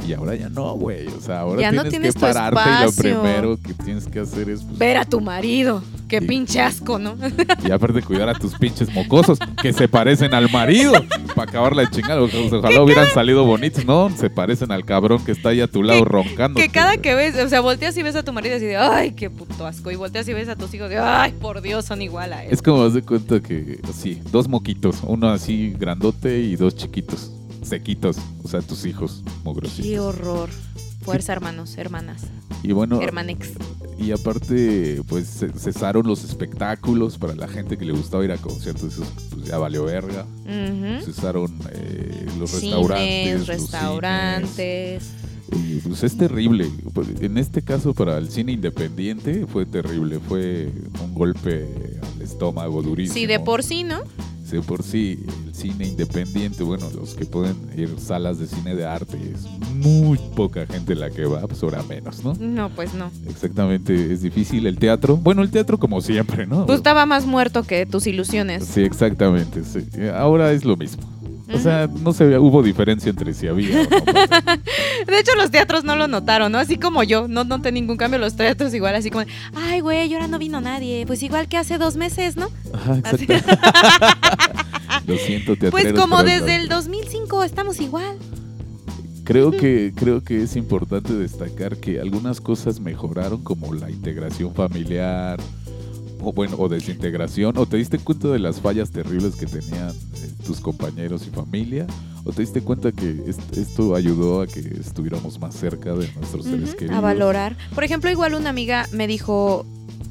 y 0.08 0.12
ahora 0.12 0.34
ya 0.34 0.48
no, 0.48 0.74
güey. 0.74 1.06
O 1.08 1.20
sea, 1.20 1.40
ahora 1.40 1.60
Ya 1.60 1.72
no 1.72 1.84
tienes, 1.84 2.14
que 2.14 2.20
pararte 2.20 2.60
y 2.60 2.84
lo 2.84 2.92
primero 2.92 3.58
que 3.60 3.74
tienes 3.74 4.06
que 4.06 4.20
hacer 4.20 4.50
es 4.50 4.62
pues, 4.62 4.78
Ver 4.78 4.96
a 4.96 5.04
tu 5.04 5.20
marido. 5.20 5.82
Qué 6.10 6.20
pinche 6.20 6.60
asco, 6.60 6.98
¿no? 6.98 7.16
y 7.64 7.70
aparte 7.70 8.02
cuidar 8.02 8.28
a 8.28 8.34
tus 8.34 8.54
pinches 8.56 8.92
mocosos 8.92 9.38
que 9.62 9.72
se 9.72 9.86
parecen 9.86 10.34
al 10.34 10.50
marido 10.50 10.92
para 11.36 11.48
acabar 11.48 11.76
la 11.76 11.88
chingada. 11.88 12.20
Ojalá 12.20 12.82
hubieran 12.82 13.06
salido 13.14 13.44
bonitos, 13.44 13.84
¿no? 13.84 14.10
Se 14.16 14.28
parecen 14.28 14.72
al 14.72 14.84
cabrón 14.84 15.24
que 15.24 15.30
está 15.30 15.50
ahí 15.50 15.60
a 15.60 15.68
tu 15.68 15.84
lado 15.84 16.04
roncando. 16.04 16.58
Que 16.60 16.68
cada 16.68 16.96
que 16.96 17.14
ves, 17.14 17.36
o 17.36 17.48
sea, 17.48 17.60
volteas 17.60 17.96
y 17.96 18.02
ves 18.02 18.16
a 18.16 18.24
tu 18.24 18.32
marido 18.32 18.56
así 18.56 18.64
de, 18.66 18.76
ay, 18.76 19.12
qué 19.12 19.30
puto 19.30 19.66
asco. 19.66 19.90
Y 19.92 19.96
volteas 19.96 20.26
y 20.28 20.32
ves 20.32 20.48
a 20.48 20.56
tus 20.56 20.74
hijos 20.74 20.90
de, 20.90 20.98
ay, 20.98 21.32
por 21.40 21.62
Dios, 21.62 21.84
son 21.84 22.02
igual 22.02 22.32
a 22.32 22.44
él. 22.44 22.52
Es 22.52 22.60
como 22.60 22.82
haz 22.82 22.94
de 22.94 23.02
cuenta 23.02 23.40
que, 23.40 23.80
sí, 23.94 24.20
dos 24.32 24.48
moquitos, 24.48 24.96
uno 25.04 25.30
así 25.30 25.74
grandote 25.78 26.40
y 26.40 26.56
dos 26.56 26.74
chiquitos, 26.74 27.30
sequitos, 27.62 28.16
o 28.42 28.48
sea, 28.48 28.60
tus 28.62 28.84
hijos, 28.84 29.22
Qué 29.24 29.30
mugrositos. 29.44 30.04
horror. 30.04 30.50
Fuerza, 31.10 31.32
hermanos, 31.32 31.76
hermanas, 31.78 32.22
Y 32.62 32.72
bueno, 32.72 33.00
hermanex. 33.00 33.50
y 33.98 34.12
aparte, 34.12 35.02
pues 35.08 35.26
ce- 35.26 35.52
cesaron 35.58 36.06
los 36.06 36.24
espectáculos 36.24 37.18
para 37.18 37.34
la 37.34 37.48
gente 37.48 37.76
que 37.76 37.84
le 37.84 37.92
gustaba 37.92 38.24
ir 38.24 38.32
a 38.32 38.36
conciertos, 38.38 38.94
eso 38.94 39.04
pues 39.34 39.46
ya 39.46 39.58
valió 39.58 39.84
verga. 39.84 40.24
Cesaron 41.04 41.52
eh, 41.72 42.26
los 42.38 42.50
Cines, 42.50 42.62
restaurantes, 42.62 43.38
los 43.38 43.46
restaurantes. 43.48 45.02
cines. 45.02 45.20
Y, 45.52 45.76
pues 45.80 46.02
es 46.04 46.16
terrible. 46.16 46.70
En 47.20 47.36
este 47.36 47.62
caso, 47.62 47.92
para 47.92 48.18
el 48.18 48.30
cine 48.30 48.52
independiente, 48.52 49.46
fue 49.48 49.66
terrible. 49.66 50.20
Fue 50.20 50.70
un 51.02 51.12
golpe 51.12 51.66
al 52.14 52.22
estómago 52.22 52.82
durísimo. 52.82 53.14
Sí, 53.14 53.26
de 53.26 53.40
por 53.40 53.64
sí, 53.64 53.82
¿no? 53.82 54.00
De 54.50 54.60
por 54.62 54.82
sí, 54.82 55.24
el 55.46 55.54
cine 55.54 55.86
independiente, 55.86 56.64
bueno, 56.64 56.90
los 56.94 57.14
que 57.14 57.24
pueden 57.24 57.56
ir 57.76 57.94
salas 58.00 58.40
de 58.40 58.48
cine 58.48 58.74
de 58.74 58.84
arte, 58.84 59.16
es 59.16 59.46
muy 59.76 60.18
poca 60.34 60.66
gente 60.66 60.96
la 60.96 61.08
que 61.10 61.24
va, 61.24 61.46
pues 61.46 61.62
ahora 61.62 61.84
menos, 61.84 62.24
¿no? 62.24 62.34
No, 62.34 62.68
pues 62.70 62.92
no. 62.94 63.12
Exactamente, 63.28 64.12
es 64.12 64.22
difícil 64.22 64.66
el 64.66 64.76
teatro. 64.78 65.16
Bueno, 65.16 65.42
el 65.42 65.50
teatro 65.50 65.78
como 65.78 66.00
siempre, 66.00 66.48
¿no? 66.48 66.66
Tú 66.66 66.72
estaba 66.72 67.06
más 67.06 67.26
muerto 67.26 67.62
que 67.62 67.86
tus 67.86 68.08
ilusiones. 68.08 68.64
Sí, 68.64 68.80
exactamente. 68.80 69.62
sí. 69.62 69.86
Ahora 70.12 70.50
es 70.52 70.64
lo 70.64 70.76
mismo. 70.76 71.02
O 71.52 71.58
sea, 71.58 71.88
no 71.88 72.12
se 72.12 72.38
hubo 72.38 72.62
diferencia 72.62 73.10
entre 73.10 73.34
si 73.34 73.48
había 73.48 73.80
o 73.80 73.82
no. 73.82 73.90
De 75.06 75.18
hecho, 75.18 75.34
los 75.36 75.50
teatros 75.50 75.84
no 75.84 75.96
lo 75.96 76.06
notaron, 76.06 76.52
¿no? 76.52 76.58
Así 76.58 76.76
como 76.76 77.02
yo, 77.02 77.28
no 77.28 77.44
noté 77.44 77.72
ningún 77.72 77.96
cambio. 77.96 78.18
Los 78.18 78.36
teatros 78.36 78.72
igual, 78.74 78.94
así 78.94 79.10
como, 79.10 79.24
ay, 79.54 79.80
güey, 79.80 80.12
ahora 80.14 80.28
no 80.28 80.38
vino 80.38 80.60
nadie. 80.60 81.04
Pues 81.06 81.22
igual 81.22 81.48
que 81.48 81.56
hace 81.56 81.78
dos 81.78 81.96
meses, 81.96 82.36
¿no? 82.36 82.48
Ajá, 82.72 82.98
exacto. 82.98 83.34
Lo 85.06 85.16
siento, 85.16 85.56
teatreros. 85.56 85.70
Pues 85.72 85.92
como 85.92 86.22
desde 86.22 86.56
el 86.56 86.68
2005 86.68 87.44
estamos 87.44 87.80
igual. 87.80 88.16
Creo 89.24 89.52
que, 89.52 89.92
creo 89.94 90.24
que 90.24 90.42
es 90.42 90.56
importante 90.56 91.12
destacar 91.12 91.76
que 91.76 92.00
algunas 92.00 92.40
cosas 92.40 92.80
mejoraron, 92.80 93.44
como 93.44 93.72
la 93.74 93.90
integración 93.90 94.54
familiar, 94.54 95.38
o 96.22 96.32
bueno, 96.32 96.56
o 96.58 96.68
desintegración, 96.68 97.56
o 97.56 97.66
te 97.66 97.76
diste 97.76 97.98
cuenta 97.98 98.28
de 98.28 98.38
las 98.38 98.60
fallas 98.60 98.90
terribles 98.90 99.36
que 99.36 99.46
tenían 99.46 99.90
eh, 99.90 100.30
tus 100.46 100.60
compañeros 100.60 101.26
y 101.26 101.30
familia, 101.30 101.86
o 102.24 102.32
te 102.32 102.42
diste 102.42 102.60
cuenta 102.60 102.92
que 102.92 103.22
est- 103.26 103.56
esto 103.56 103.94
ayudó 103.94 104.42
a 104.42 104.46
que 104.46 104.60
estuviéramos 104.60 105.38
más 105.40 105.54
cerca 105.54 105.94
de 105.94 106.10
nuestros 106.16 106.44
seres 106.44 106.68
Ujú, 106.70 106.76
queridos. 106.76 106.98
a 106.98 107.00
valorar. 107.00 107.56
Por 107.74 107.84
ejemplo, 107.84 108.10
igual 108.10 108.34
una 108.34 108.50
amiga 108.50 108.86
me 108.92 109.06
dijo, 109.06 109.64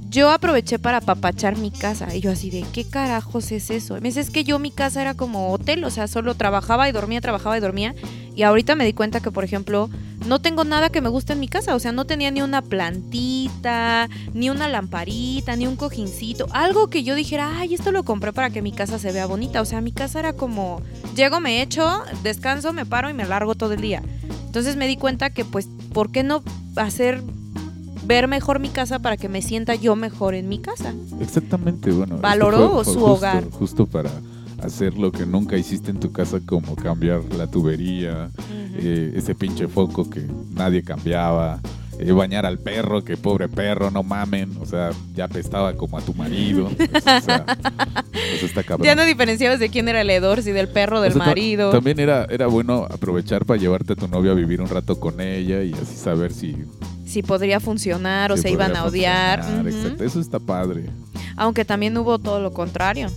yo 0.10 0.32
aproveché 0.32 0.80
para 0.80 0.98
apapachar 0.98 1.56
mi 1.58 1.70
casa. 1.70 2.16
Y 2.16 2.22
yo 2.22 2.32
así 2.32 2.50
de, 2.50 2.66
¿qué 2.74 2.84
carajos 2.84 3.52
es 3.52 3.70
eso? 3.70 3.94
Me 3.96 4.10
dice, 4.10 4.22
es 4.22 4.32
que 4.32 4.44
yo 4.44 4.58
mi 4.58 4.72
casa 4.72 5.02
era 5.02 5.14
como 5.14 5.52
hotel, 5.52 5.84
o 5.84 5.92
sea, 5.92 6.08
solo 6.08 6.34
trabajaba 6.34 6.90
y 6.90 6.92
dormía, 6.92 7.22
trabajaba 7.22 7.56
y 7.58 7.62
dormía. 7.62 7.94
Y 8.36 8.42
ahorita 8.42 8.74
me 8.76 8.86
di 8.86 8.94
cuenta 8.94 9.20
que, 9.20 9.30
por 9.30 9.44
ejemplo, 9.44 9.88
no 10.28 10.40
tengo 10.40 10.64
nada 10.64 10.90
que 10.90 11.02
me 11.02 11.10
guste 11.10 11.34
en 11.34 11.40
mi 11.40 11.48
casa. 11.48 11.76
O 11.76 11.80
sea, 11.80 11.92
no 11.92 12.06
tenía 12.06 12.32
ni 12.32 12.42
una 12.42 12.62
plantita, 12.62 14.10
ni 14.34 14.50
una 14.50 14.68
lamparita, 14.68 15.56
ni 15.56 15.68
un 15.68 15.76
cojincito. 15.76 16.48
Algo 16.52 16.88
que 16.90 17.04
yo 17.04 17.16
dijera, 17.16 17.58
ay, 17.60 17.74
esto 17.74 17.92
lo 17.92 18.04
compré 18.04 18.34
para 18.34 18.50
que 18.50 18.62
mi 18.62 18.72
casa 18.72 19.00
se 19.00 19.12
vea 19.12 19.26
bonita. 19.26 19.62
O 19.62 19.66
sea, 19.66 19.82
mi 19.82 19.92
casa 19.92 20.20
era 20.20 20.34
como, 20.34 20.82
llego, 21.16 21.40
me 21.40 21.62
echo, 21.62 22.02
descanso, 22.24 22.74
me 22.74 22.86
paro 22.86 23.10
y 23.10 23.14
me 23.14 23.26
largo 23.26 23.56
todo 23.56 23.74
el 23.74 23.82
día. 23.82 24.02
Entonces 24.46 24.76
me 24.76 24.88
di 24.88 24.98
cuenta 24.98 25.30
que, 25.30 25.46
pues, 25.46 25.68
¿por 25.94 26.12
qué 26.12 26.24
no 26.24 26.44
hacer 26.76 27.22
ver 28.06 28.28
mejor 28.28 28.60
mi 28.60 28.70
casa 28.70 28.98
para 29.00 29.18
que 29.18 29.30
me 29.30 29.42
sienta 29.42 29.76
yo 29.76 29.96
mejor 29.96 30.34
en 30.34 30.50
mi 30.50 30.60
casa? 30.60 30.94
Exactamente, 31.22 31.92
bueno. 31.92 32.18
Valoró 32.18 32.84
su 32.84 32.92
justo- 32.94 33.06
hogar. 33.06 33.50
Justo 33.52 33.86
para 33.86 34.10
hacer 34.64 34.98
lo 34.98 35.12
que 35.12 35.26
nunca 35.26 35.58
hiciste 35.58 35.92
en 35.92 36.00
tu 36.00 36.12
casa, 36.12 36.40
como 36.46 36.76
cambiar 36.76 37.22
la 37.38 37.48
tubería, 37.48 38.30
eh, 38.76 39.14
ese 39.16 39.36
pinche 39.36 39.68
foco 39.68 40.10
que 40.10 40.26
nadie 40.52 40.84
cambiaba, 40.84 41.60
eh, 42.00 42.12
bañar 42.14 42.46
al 42.46 42.60
perro, 42.60 43.04
que 43.04 43.18
pobre 43.18 43.50
perro, 43.50 43.92
no 43.92 44.04
mamen, 44.04 44.56
o 44.62 44.66
sea, 44.66 44.92
ya 45.14 45.26
apestaba 45.26 45.74
como 45.74 45.98
a 45.98 46.02
tu 46.02 46.14
marido. 46.14 46.68
o 46.96 47.22
sea, 47.22 47.46
eso 48.34 48.46
está 48.46 48.64
cabrón. 48.64 48.86
Ya 48.86 48.96
no 48.96 49.04
diferenciabas 49.04 49.60
de 49.60 49.70
quién 49.70 49.90
era 49.90 50.02
el 50.02 50.10
hedor, 50.10 50.42
si 50.42 50.52
del 50.52 50.70
perro, 50.70 51.02
del 51.02 51.12
O 51.12 51.16
sea, 51.16 51.26
marido. 51.26 51.72
También 51.72 52.00
era, 52.00 52.26
era 52.30 52.48
bueno 52.48 52.88
aprovechar 52.90 53.46
para 53.46 53.60
llevarte 53.60 53.94
a 53.94 53.96
tu 53.98 54.08
novia 54.08 54.32
a 54.32 54.36
vivir 54.36 54.62
un 54.62 54.70
rato 54.70 55.00
con 55.00 55.20
ella 55.20 55.62
y 55.64 55.74
así 55.74 55.96
saber 55.96 56.32
si, 56.32 56.56
Si 57.06 57.22
podría 57.22 57.60
funcionar 57.60 58.32
o 58.32 58.38
se 58.38 58.50
iban 58.50 58.76
a 58.76 58.86
odiar. 58.86 59.42
Ujú. 59.42 59.68
Exacto, 59.68 60.04
eso 60.04 60.20
está 60.22 60.40
padre. 60.40 60.86
Aunque 61.36 61.66
también 61.66 61.98
hubo 61.98 62.20
todo 62.20 62.40
lo 62.40 62.54
contrario. 62.54 63.10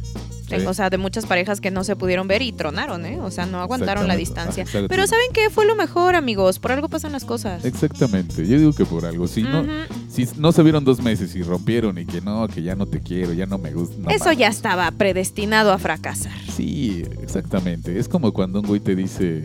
O 0.66 0.74
sea, 0.74 0.90
de 0.90 0.98
muchas 0.98 1.26
parejas 1.26 1.60
que 1.60 1.70
no 1.70 1.84
se 1.84 1.96
pudieron 1.96 2.28
ver 2.28 2.42
y 2.42 2.52
tronaron, 2.52 3.04
¿eh? 3.06 3.18
O 3.20 3.30
sea, 3.30 3.46
no 3.46 3.60
aguantaron 3.60 4.06
la 4.08 4.16
distancia. 4.16 4.64
Pero 4.88 5.06
¿saben 5.06 5.26
qué? 5.32 5.50
Fue 5.50 5.66
lo 5.66 5.74
mejor, 5.76 6.14
amigos. 6.14 6.58
Por 6.58 6.72
algo 6.72 6.88
pasan 6.88 7.12
las 7.12 7.24
cosas. 7.24 7.64
Exactamente, 7.64 8.46
yo 8.46 8.58
digo 8.58 8.72
que 8.72 8.84
por 8.84 9.04
algo. 9.06 9.26
Si 9.28 9.42
no, 9.42 9.64
si 10.10 10.28
no 10.36 10.52
se 10.52 10.62
vieron 10.62 10.84
dos 10.84 11.00
meses 11.02 11.34
y 11.34 11.42
rompieron 11.42 11.98
y 11.98 12.06
que 12.06 12.20
no, 12.20 12.46
que 12.48 12.62
ya 12.62 12.74
no 12.74 12.86
te 12.86 13.00
quiero, 13.00 13.32
ya 13.32 13.46
no 13.46 13.58
me 13.58 13.72
gusta. 13.72 13.96
no 13.98 14.10
Eso 14.10 14.24
mames. 14.26 14.38
ya 14.38 14.48
estaba 14.48 14.90
predestinado 14.90 15.72
a 15.72 15.78
fracasar. 15.78 16.32
Sí, 16.54 17.04
exactamente. 17.22 17.98
Es 17.98 18.08
como 18.08 18.32
cuando 18.32 18.60
un 18.60 18.66
güey 18.66 18.80
te 18.80 18.94
dice, 18.94 19.42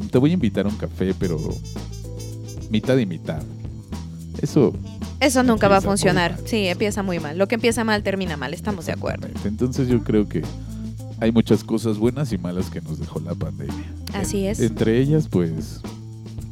"Mm, 0.00 0.06
te 0.08 0.18
voy 0.18 0.30
a 0.30 0.34
invitar 0.34 0.66
a 0.66 0.68
un 0.68 0.76
café, 0.76 1.14
pero 1.18 1.38
mitad 2.70 2.96
y 2.98 3.06
mitad. 3.06 3.42
Eso. 4.40 4.72
Eso 5.20 5.42
nunca 5.42 5.68
va 5.68 5.78
a 5.78 5.80
funcionar. 5.80 6.36
Sí, 6.44 6.66
empieza 6.66 7.02
muy 7.02 7.18
mal. 7.18 7.38
Lo 7.38 7.48
que 7.48 7.56
empieza 7.56 7.84
mal 7.84 8.02
termina 8.02 8.36
mal, 8.36 8.54
estamos 8.54 8.86
de 8.86 8.92
acuerdo. 8.92 9.28
Entonces 9.44 9.88
yo 9.88 10.02
creo 10.04 10.28
que 10.28 10.42
hay 11.20 11.32
muchas 11.32 11.64
cosas 11.64 11.98
buenas 11.98 12.32
y 12.32 12.38
malas 12.38 12.70
que 12.70 12.80
nos 12.80 12.98
dejó 13.00 13.20
la 13.20 13.34
pandemia. 13.34 13.92
Así 14.14 14.46
es. 14.46 14.60
Entre 14.60 15.00
ellas, 15.00 15.28
pues, 15.28 15.80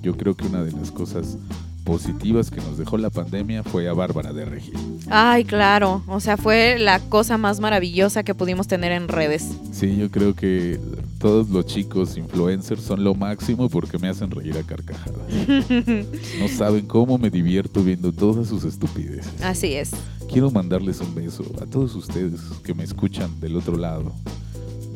yo 0.02 0.16
creo 0.16 0.36
que 0.36 0.46
una 0.46 0.64
de 0.64 0.72
las 0.72 0.90
cosas 0.90 1.36
positivas 1.84 2.50
que 2.50 2.60
nos 2.60 2.76
dejó 2.76 2.98
la 2.98 3.10
pandemia 3.10 3.62
fue 3.62 3.88
a 3.88 3.92
Bárbara 3.92 4.32
de 4.32 4.44
Regil. 4.44 4.74
Ay, 5.08 5.44
claro. 5.44 6.02
O 6.08 6.18
sea, 6.18 6.36
fue 6.36 6.78
la 6.80 6.98
cosa 6.98 7.38
más 7.38 7.60
maravillosa 7.60 8.24
que 8.24 8.34
pudimos 8.34 8.66
tener 8.66 8.90
en 8.90 9.06
redes. 9.06 9.46
Sí, 9.70 9.96
yo 9.96 10.10
creo 10.10 10.34
que 10.34 10.80
todos 11.26 11.50
los 11.50 11.66
chicos 11.66 12.16
influencers 12.16 12.82
son 12.82 13.02
lo 13.02 13.12
máximo 13.12 13.68
porque 13.68 13.98
me 13.98 14.08
hacen 14.08 14.30
reír 14.30 14.56
a 14.58 14.62
carcajadas. 14.62 15.26
No 16.38 16.46
saben 16.46 16.86
cómo 16.86 17.18
me 17.18 17.30
divierto 17.30 17.82
viendo 17.82 18.12
todas 18.12 18.46
sus 18.46 18.62
estupideces. 18.62 19.42
Así 19.42 19.72
es. 19.72 19.90
Quiero 20.30 20.52
mandarles 20.52 21.00
un 21.00 21.12
beso 21.16 21.42
a 21.60 21.66
todos 21.66 21.96
ustedes 21.96 22.40
que 22.62 22.74
me 22.74 22.84
escuchan 22.84 23.40
del 23.40 23.56
otro 23.56 23.76
lado. 23.76 24.12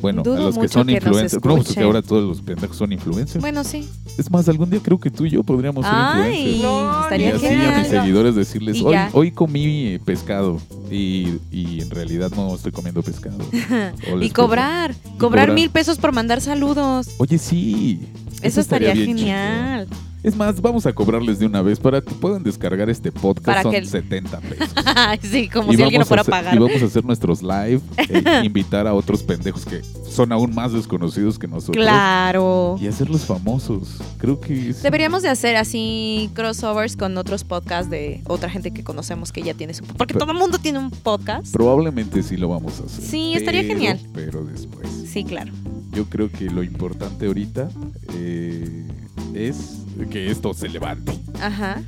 Bueno, 0.01 0.23
Dudo 0.23 0.37
a 0.37 0.39
los 0.47 0.57
que 0.57 0.67
son 0.67 0.87
que 0.87 0.93
influencers. 0.93 1.33
No, 1.35 1.41
pues 1.41 1.53
que 1.55 1.61
escuchen. 1.69 1.83
ahora 1.83 2.01
todos 2.01 2.23
los 2.27 2.41
pendejos 2.41 2.75
son 2.77 2.91
influencers. 2.91 3.39
Bueno, 3.41 3.63
sí. 3.63 3.87
Es 4.17 4.29
más, 4.31 4.47
algún 4.49 4.69
día 4.69 4.79
creo 4.83 4.99
que 4.99 5.09
tú 5.11 5.25
y 5.25 5.29
yo 5.29 5.43
podríamos 5.43 5.85
ser 5.85 5.93
Ay, 5.95 6.55
influencers. 6.55 6.63
No, 6.63 6.91
Y 6.99 7.03
estaría 7.03 7.35
así 7.35 7.45
a 7.45 7.49
genial. 7.49 7.79
mis 7.81 7.87
seguidores 7.89 8.35
decirles, 8.35 8.77
Y 8.77 8.83
hoy, 8.83 8.95
hoy 9.13 9.31
comí 9.31 9.85
eh, 9.87 9.99
pescado 10.03 10.59
y, 10.89 11.37
y 11.51 11.81
en 11.81 11.89
realidad 11.91 12.31
no 12.35 12.55
estoy 12.55 12.71
comiendo 12.71 13.01
pescado. 13.03 13.37
Y 14.21 14.29
cobrar, 14.31 14.93
cobrar 15.17 15.17
cobrar. 15.17 15.51
mil 15.53 15.69
pesos 15.69 15.97
por 15.97 16.11
mandar 16.13 16.41
saludos. 16.41 17.09
Oye, 17.17 17.37
sí. 17.37 17.99
Eso, 18.41 18.59
estaría, 18.61 18.93
bien 18.93 19.17
genial. 19.17 19.87
chido. 19.87 20.10
Es 20.23 20.35
más, 20.35 20.61
vamos 20.61 20.85
a 20.85 20.93
cobrarles 20.93 21.39
de 21.39 21.47
una 21.47 21.61
vez 21.63 21.79
para 21.79 21.99
que 21.99 22.13
puedan 22.13 22.43
descargar 22.43 22.89
este 22.91 23.11
podcast. 23.11 23.45
Para 23.45 23.63
Son 23.63 23.71
que- 23.71 23.83
70 23.85 24.39
pesos. 24.39 24.69
sí, 25.23 25.49
como 25.49 25.73
Y 25.73 25.77
si 25.77 25.81
alguien 25.81 25.99
lo 25.99 26.05
fuera 26.05 26.21
a 26.21 26.25
pagar. 26.25 26.53
Y 26.55 26.59
vamos 26.59 26.81
a 26.81 26.85
hacer 26.85 27.03
nuestros 27.03 27.41
live, 27.41 27.81
e 27.97 28.45
invitar 28.45 28.85
a 28.85 28.93
otros 28.93 29.23
pendejos 29.23 29.65
que 29.65 29.81
son 30.07 30.31
aún 30.31 30.53
más 30.53 30.73
desconocidos 30.73 31.39
que 31.39 31.47
nosotros. 31.47 31.83
Claro. 31.83 32.77
Y 32.79 32.85
hacerlos 32.87 33.25
famosos. 33.25 33.97
Creo 34.19 34.39
que 34.39 34.69
es- 34.69 34.83
Deberíamos 34.83 35.23
de 35.23 35.29
hacer 35.29 35.55
así 35.55 36.29
crossovers 36.35 36.95
con 36.95 37.17
otros 37.17 37.43
podcasts 37.43 37.89
de 37.89 38.21
otra 38.27 38.49
gente 38.49 38.71
que 38.71 38.83
conocemos 38.83 39.31
que 39.31 39.41
ya 39.41 39.55
tiene 39.55 39.73
su... 39.73 39.83
Porque 39.85 40.13
Pero- 40.13 40.25
todo 40.25 40.33
el 40.33 40.37
mundo 40.37 40.59
tiene 40.59 40.77
un 40.77 40.91
podcast. 40.91 41.51
Probablemente 41.51 42.21
sí 42.21 42.37
lo 42.37 42.47
vamos 42.49 42.79
a 42.79 42.85
hacer. 42.85 43.03
Sí, 43.03 43.33
estaría 43.33 43.61
pero- 43.61 43.73
genial. 43.73 43.99
Pero 44.13 44.43
después. 44.43 44.87
Sí, 45.11 45.23
claro. 45.23 45.51
Yo 45.93 46.05
creo 46.05 46.31
que 46.31 46.45
lo 46.49 46.63
importante 46.63 47.25
ahorita 47.25 47.69
eh, 48.13 48.85
es 49.33 49.80
que 50.09 50.31
esto 50.31 50.53
se 50.53 50.69
levante. 50.69 51.13
Ajá. 51.41 51.81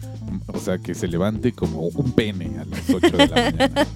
O 0.48 0.60
sea, 0.60 0.78
que 0.78 0.94
se 0.96 1.08
levante 1.08 1.52
como 1.54 1.82
un 1.88 2.12
pene 2.14 2.58
a 2.60 2.66
las 2.66 2.90
8 2.90 3.10
de 3.18 3.28
la 3.28 3.36
mañana. 3.36 3.88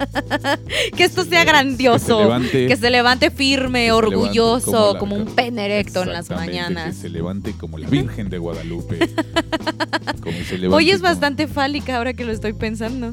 Que 0.96 1.04
esto 1.04 1.24
se 1.24 1.30
sea 1.30 1.44
grandioso. 1.44 2.06
Que 2.06 2.12
se 2.14 2.22
levante, 2.24 2.66
Que 2.66 2.76
se 2.76 2.90
levante 2.90 3.30
firme, 3.30 3.80
que 3.80 3.86
se 3.86 3.92
levante 3.92 4.16
orgulloso, 4.16 4.70
como 4.72 4.92
la- 4.94 4.98
como 4.98 5.16
un 5.16 5.26
pene 5.34 5.64
erecto 5.66 6.02
en 6.02 6.08
las 6.12 6.20
Exactamente, 6.26 6.52
Que 6.56 6.62
mañanas. 6.62 6.96
se 6.96 7.08
levante 7.08 7.52
como 7.52 7.78
la 7.78 7.88
Virgen 7.88 8.28
de 8.30 8.38
Guadalupe. 8.38 8.98
como 10.22 10.38
se 10.48 10.58
levante 10.58 10.76
Hoy 10.76 10.90
es 10.90 10.98
como- 11.00 11.08
bastante 11.10 11.46
fálica 11.48 11.96
ahora 11.96 12.12
que 12.14 12.24
lo 12.24 12.32
estoy 12.32 12.52
pensando. 12.52 13.12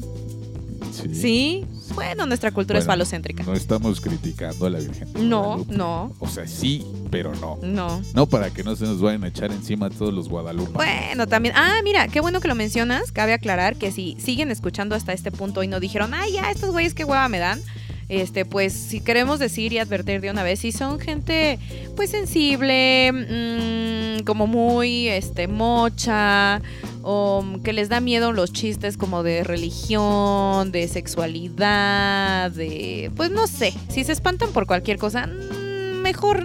Sí. 0.92 1.14
¿Sí? 1.14 1.64
Bueno, 1.94 2.26
nuestra 2.26 2.50
cultura 2.50 2.78
es 2.78 2.86
falocéntrica. 2.86 3.42
No 3.44 3.54
estamos 3.54 4.00
criticando 4.00 4.66
a 4.66 4.70
la 4.70 4.78
Virgen. 4.78 5.12
de 5.12 5.20
No, 5.22 5.42
Guadalupe. 5.42 5.76
no, 5.76 6.12
O 6.18 6.28
sea, 6.28 6.46
sí, 6.46 6.84
pero 7.10 7.34
no. 7.36 7.58
no. 7.62 8.02
No 8.14 8.26
para 8.26 8.50
que 8.50 8.62
no 8.64 8.74
se 8.76 8.84
nos 8.84 9.00
vayan 9.00 9.24
a 9.24 9.28
echar 9.28 9.50
encima 9.52 9.90
todos 9.90 10.12
los 10.12 10.28
Guadalupe. 10.28 10.72
Bueno, 10.72 11.26
también. 11.26 11.54
Ah, 11.56 11.80
mira, 11.84 12.08
qué 12.08 12.20
bueno 12.20 12.40
que 12.40 12.48
lo 12.48 12.54
mencionas. 12.54 13.12
Cabe 13.12 13.32
aclarar 13.32 13.76
que 13.76 13.92
si 13.92 14.16
siguen 14.20 14.50
escuchando 14.50 14.94
hasta 14.94 15.12
este 15.12 15.30
punto 15.30 15.62
y 15.62 15.68
no 15.68 15.80
dijeron, 15.80 16.12
ay, 16.14 16.32
ya, 16.32 16.50
estos 16.50 16.70
güeyes 16.70 16.94
qué 16.94 17.04
hueva 17.04 17.28
me 17.28 17.38
dan. 17.38 17.60
Este, 18.08 18.44
pues 18.44 18.72
si 18.72 19.00
queremos 19.00 19.40
decir 19.40 19.72
y 19.72 19.78
advertir 19.78 20.20
de 20.20 20.30
una 20.30 20.44
vez, 20.44 20.60
si 20.60 20.70
son 20.70 21.00
gente 21.00 21.58
pues 21.96 22.10
sensible, 22.10 23.12
mm, 23.12 24.24
como 24.24 24.46
muy 24.46 25.08
este 25.08 25.48
mocha, 25.48 26.62
o 27.02 27.44
que 27.64 27.72
les 27.72 27.88
da 27.88 28.00
miedo 28.00 28.32
los 28.32 28.52
chistes 28.52 28.96
como 28.96 29.22
de 29.24 29.42
religión, 29.42 30.70
de 30.70 30.86
sexualidad, 30.86 32.52
de 32.52 33.10
pues 33.16 33.30
no 33.30 33.48
sé, 33.48 33.72
si 33.88 34.04
se 34.04 34.12
espantan 34.12 34.50
por 34.52 34.66
cualquier 34.66 34.98
cosa, 34.98 35.26
mm, 35.26 36.00
mejor 36.00 36.44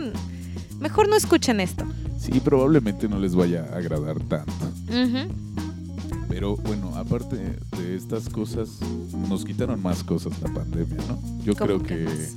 mejor 0.79 1.07
no 1.07 1.15
escuchen 1.15 1.59
esto. 1.59 1.85
Sí, 2.17 2.39
probablemente 2.39 3.07
no 3.07 3.19
les 3.19 3.35
vaya 3.35 3.65
a 3.71 3.77
agradar 3.77 4.19
tanto. 4.19 4.71
Pero 6.31 6.55
bueno, 6.55 6.95
aparte 6.95 7.35
de 7.77 7.95
estas 7.95 8.29
cosas, 8.29 8.69
nos 9.29 9.43
quitaron 9.43 9.81
más 9.81 10.03
cosas 10.03 10.33
la 10.41 10.49
pandemia, 10.53 10.97
¿no? 11.09 11.19
Yo 11.43 11.53
¿Cómo 11.55 11.65
creo 11.65 11.83
que 11.83 12.05
más? 12.05 12.35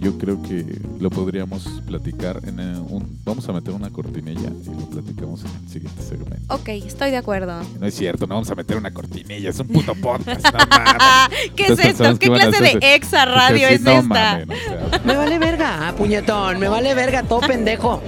yo 0.00 0.16
creo 0.16 0.40
que 0.40 0.64
lo 1.00 1.10
podríamos 1.10 1.64
platicar 1.84 2.40
en 2.46 2.60
eh, 2.60 2.78
un 2.88 3.18
vamos 3.24 3.48
a 3.48 3.52
meter 3.52 3.74
una 3.74 3.90
cortinilla 3.90 4.48
y 4.62 4.68
lo 4.80 4.88
platicamos 4.88 5.40
en 5.40 5.50
el 5.64 5.68
siguiente 5.68 6.00
segmento. 6.02 6.54
Ok, 6.54 6.68
estoy 6.68 7.10
de 7.10 7.16
acuerdo. 7.16 7.60
No 7.80 7.86
es 7.86 7.94
cierto, 7.96 8.28
no 8.28 8.36
vamos 8.36 8.48
a 8.50 8.54
meter 8.54 8.76
una 8.76 8.92
cortinilla, 8.92 9.50
es 9.50 9.58
un 9.58 9.66
puto 9.66 9.96
podcast, 9.96 10.44
no 10.44 10.58
mames. 10.70 11.50
¿Qué 11.56 11.64
es 11.72 11.78
esto? 11.80 12.16
¿Qué 12.20 12.28
clase 12.28 12.62
de 12.62 12.94
exa 12.94 13.24
radio 13.26 13.66
es 13.66 13.80
no 13.80 13.90
esta? 13.90 14.02
mamen, 14.04 14.50
o 14.52 14.54
sea, 14.54 15.00
Me 15.04 15.16
vale 15.16 15.38
verga, 15.40 15.92
puñetón, 15.98 16.60
me 16.60 16.68
vale 16.68 16.94
verga, 16.94 17.24
todo 17.24 17.40
pendejo. 17.40 18.00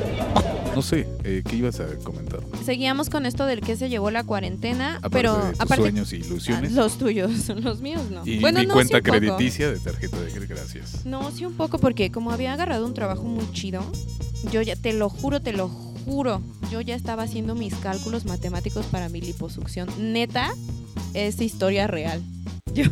no 0.73 0.83
sé, 0.83 1.09
eh, 1.25 1.43
¿qué 1.45 1.57
ibas 1.57 1.81
a 1.81 1.87
comentar? 2.05 2.41
Seguíamos 2.71 3.11
con 3.11 3.27
esto 3.27 3.47
del 3.47 3.63
que 3.63 3.75
se 3.75 3.89
llevó 3.89 4.13
la 4.13 4.23
cuarentena, 4.23 4.99
Aparte 4.99 5.11
pero 5.11 5.35
de 5.35 5.51
tus 5.51 5.61
aparte 5.61 5.83
sueños 5.83 6.13
y 6.13 6.17
ilusiones. 6.19 6.71
Los 6.71 6.99
tuyos, 6.99 7.49
los 7.57 7.81
míos 7.81 8.03
no. 8.13 8.25
y 8.25 8.39
bueno, 8.39 8.61
mi 8.61 8.67
no, 8.67 8.75
cuenta 8.75 8.99
sí 8.99 9.01
un 9.01 9.03
poco. 9.03 9.19
crediticia 9.19 9.73
de 9.73 9.81
tarjeta 9.81 10.21
de 10.21 10.31
crédito, 10.31 10.55
gracias. 10.55 11.05
No, 11.05 11.33
sí 11.33 11.45
un 11.45 11.55
poco 11.55 11.81
porque 11.81 12.13
como 12.13 12.31
había 12.31 12.53
agarrado 12.53 12.87
un 12.87 12.95
trabajo 12.95 13.25
muy 13.25 13.45
chido, 13.51 13.85
yo 14.53 14.63
ya 14.63 14.77
te 14.77 14.93
lo 14.93 15.09
juro, 15.09 15.41
te 15.41 15.53
lo 15.53 15.67
juro, 15.67 16.43
yo 16.71 16.81
ya 16.81 16.95
estaba 16.95 17.25
haciendo 17.25 17.57
mis 17.57 17.75
cálculos 17.75 18.25
matemáticos 18.25 18.87
para 18.87 19.09
mi 19.09 19.21
liposucción. 19.21 19.89
Neta, 19.99 20.55
es 21.13 21.41
historia 21.41 21.89
real. 21.89 22.23
Yo 22.73 22.85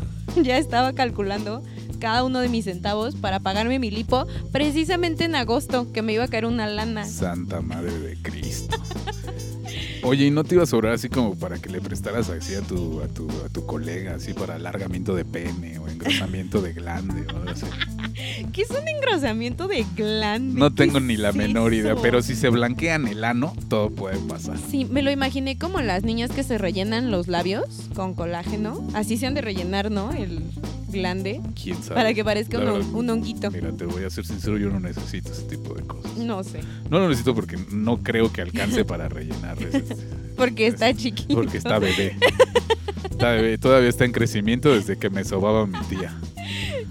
ya 0.43 0.59
estaba 0.59 0.93
calculando 0.93 1.63
cada 2.01 2.25
uno 2.25 2.41
de 2.41 2.49
mis 2.49 2.65
centavos 2.65 3.15
para 3.15 3.39
pagarme 3.39 3.79
mi 3.79 3.93
lipo 3.93 4.27
precisamente 4.51 5.23
en 5.23 5.37
agosto, 5.37 5.93
que 5.93 6.03
me 6.03 6.15
iba 6.15 6.25
a 6.25 6.29
caer 6.29 6.47
una 6.47 6.67
lana. 6.67 7.05
Santa 7.05 7.61
Madre 7.61 7.97
de 7.97 8.17
Cristo. 8.21 8.77
Oye, 10.03 10.27
¿y 10.27 10.31
no 10.31 10.45
te 10.45 10.55
iba 10.55 10.65
a 10.65 10.67
sobrar 10.67 10.93
así 10.95 11.09
como 11.09 11.35
para 11.35 11.59
que 11.59 11.69
le 11.69 11.81
prestaras 11.81 12.29
así 12.31 12.55
a 12.55 12.61
tu, 12.63 13.01
a 13.01 13.09
tu, 13.09 13.29
a 13.45 13.49
tu 13.49 13.67
colega, 13.67 14.15
así 14.15 14.33
para 14.33 14.55
alargamiento 14.55 15.15
de 15.15 15.25
pene 15.25 15.79
o 15.79 15.89
engrosamiento 15.89 16.61
de 16.61 16.73
glande 16.73 17.25
o 17.33 17.37
algo 17.37 17.51
así? 17.51 17.67
¿Qué 18.53 18.63
es 18.63 18.71
un 18.71 18.87
engrosamiento 18.89 19.69
de 19.69 19.85
glande? 19.97 20.59
No 20.59 20.71
¿Qué 20.71 20.77
tengo 20.85 21.01
ni 21.01 21.17
la 21.17 21.33
menor 21.33 21.75
idea, 21.75 21.93
eso? 21.93 22.03
pero 22.03 22.23
si 22.23 22.35
se 22.35 22.49
blanquean 22.49 23.07
el 23.09 23.25
ano, 23.25 23.55
todo 23.69 23.91
puede 23.91 24.19
pasar. 24.19 24.57
Sí, 24.71 24.85
me 24.85 25.03
lo 25.03 25.11
imaginé 25.11 25.59
como 25.59 25.81
las 25.81 26.05
niñas 26.05 26.31
que 26.31 26.43
se 26.43 26.59
rellenan 26.59 27.11
los 27.11 27.29
labios 27.29 27.89
con 27.95 28.15
colágeno. 28.15 28.87
Así 28.95 29.17
se 29.17 29.27
han 29.27 29.35
de 29.35 29.41
rellenar, 29.41 29.91
¿no? 29.91 30.13
El 30.13 30.43
glande. 30.89 31.41
¿Quién 31.61 31.83
sabe? 31.83 31.95
Para 31.95 32.15
que 32.15 32.25
parezca 32.25 32.59
un, 32.59 32.65
verdad, 32.65 32.81
un 32.93 33.11
honguito. 33.11 33.51
Mira, 33.51 33.73
te 33.73 33.85
voy 33.85 34.05
a 34.05 34.11
ser 34.11 34.25
sincero, 34.27 34.59
yo 34.59 34.71
no 34.71 34.81
necesito 34.81 35.31
ese 35.33 35.43
tipo 35.43 35.75
de 35.75 35.83
cosas. 35.83 36.17
No 36.17 36.43
sé. 36.45 36.61
No 36.91 36.99
lo 36.99 37.09
necesito 37.09 37.35
porque 37.35 37.57
no 37.71 37.99
creo 38.03 38.33
que 38.33 38.41
alcance 38.43 38.85
para 38.85 39.09
rellenar 39.09 39.57
ese- 39.63 39.85
Porque 40.37 40.69
está 40.69 40.95
chiquito. 40.95 41.35
Porque 41.35 41.59
está 41.59 41.79
bebé. 41.81 42.17
Está 43.11 43.33
bebé, 43.33 43.59
todavía 43.59 43.89
está 43.89 44.05
en 44.05 44.13
crecimiento 44.13 44.73
desde 44.73 44.97
que 44.97 45.11
me 45.11 45.25
sobaba 45.25 45.67
mi 45.67 45.79
tía. 45.89 46.17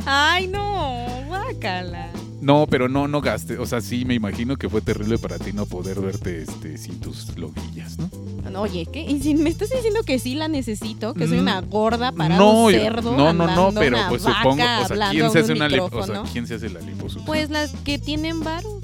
Ay, 0.06 0.48
no. 0.48 1.06
Guácala. 1.28 2.10
No, 2.40 2.68
pero 2.70 2.88
no, 2.88 3.08
no 3.08 3.22
gaste. 3.22 3.58
O 3.58 3.66
sea, 3.66 3.82
sí, 3.82 4.06
me 4.06 4.14
imagino 4.14 4.58
que 4.58 4.70
fue 4.70 4.82
terrible 4.82 5.18
para 5.18 5.40
ti 5.40 5.54
no 5.54 5.66
poder 5.66 6.00
verte 6.00 6.44
este, 6.44 6.78
sin 6.78 7.00
tus 7.00 7.36
loguillas, 7.38 7.98
¿no? 7.98 8.10
No, 8.52 8.62
Oye, 8.62 8.88
¿qué? 8.92 9.02
¿Y 9.02 9.20
si 9.22 9.36
me 9.36 9.50
estás 9.50 9.70
diciendo 9.70 10.02
que 10.04 10.20
sí 10.20 10.34
la 10.36 10.48
necesito? 10.48 11.14
Que 11.14 11.28
soy 11.28 11.38
Mm, 11.38 11.42
una 11.42 11.62
gorda 11.62 12.12
para 12.12 12.38
no, 12.38 12.66
un 12.66 12.72
cerdo. 12.72 13.16
no, 13.16 13.34
no, 13.34 13.72
no, 13.72 13.80
pero 13.80 13.98
pues 14.10 14.24
vaca 14.24 14.38
supongo, 14.42 14.64
o 14.84 14.88
sea, 14.88 15.10
¿quién 15.12 15.32
se 15.32 15.40
hace 15.40 15.52
un 15.52 15.58
una 15.62 15.84
o 15.84 16.04
sea, 16.04 16.24
¿quién 16.32 16.48
se 16.48 16.56
hace 16.56 16.70
la 16.70 16.80
liposucción? 16.80 17.26
Pues 17.26 17.50
las 17.50 17.72
que 17.84 18.00
tienen 18.00 18.44
varo. 18.44 18.77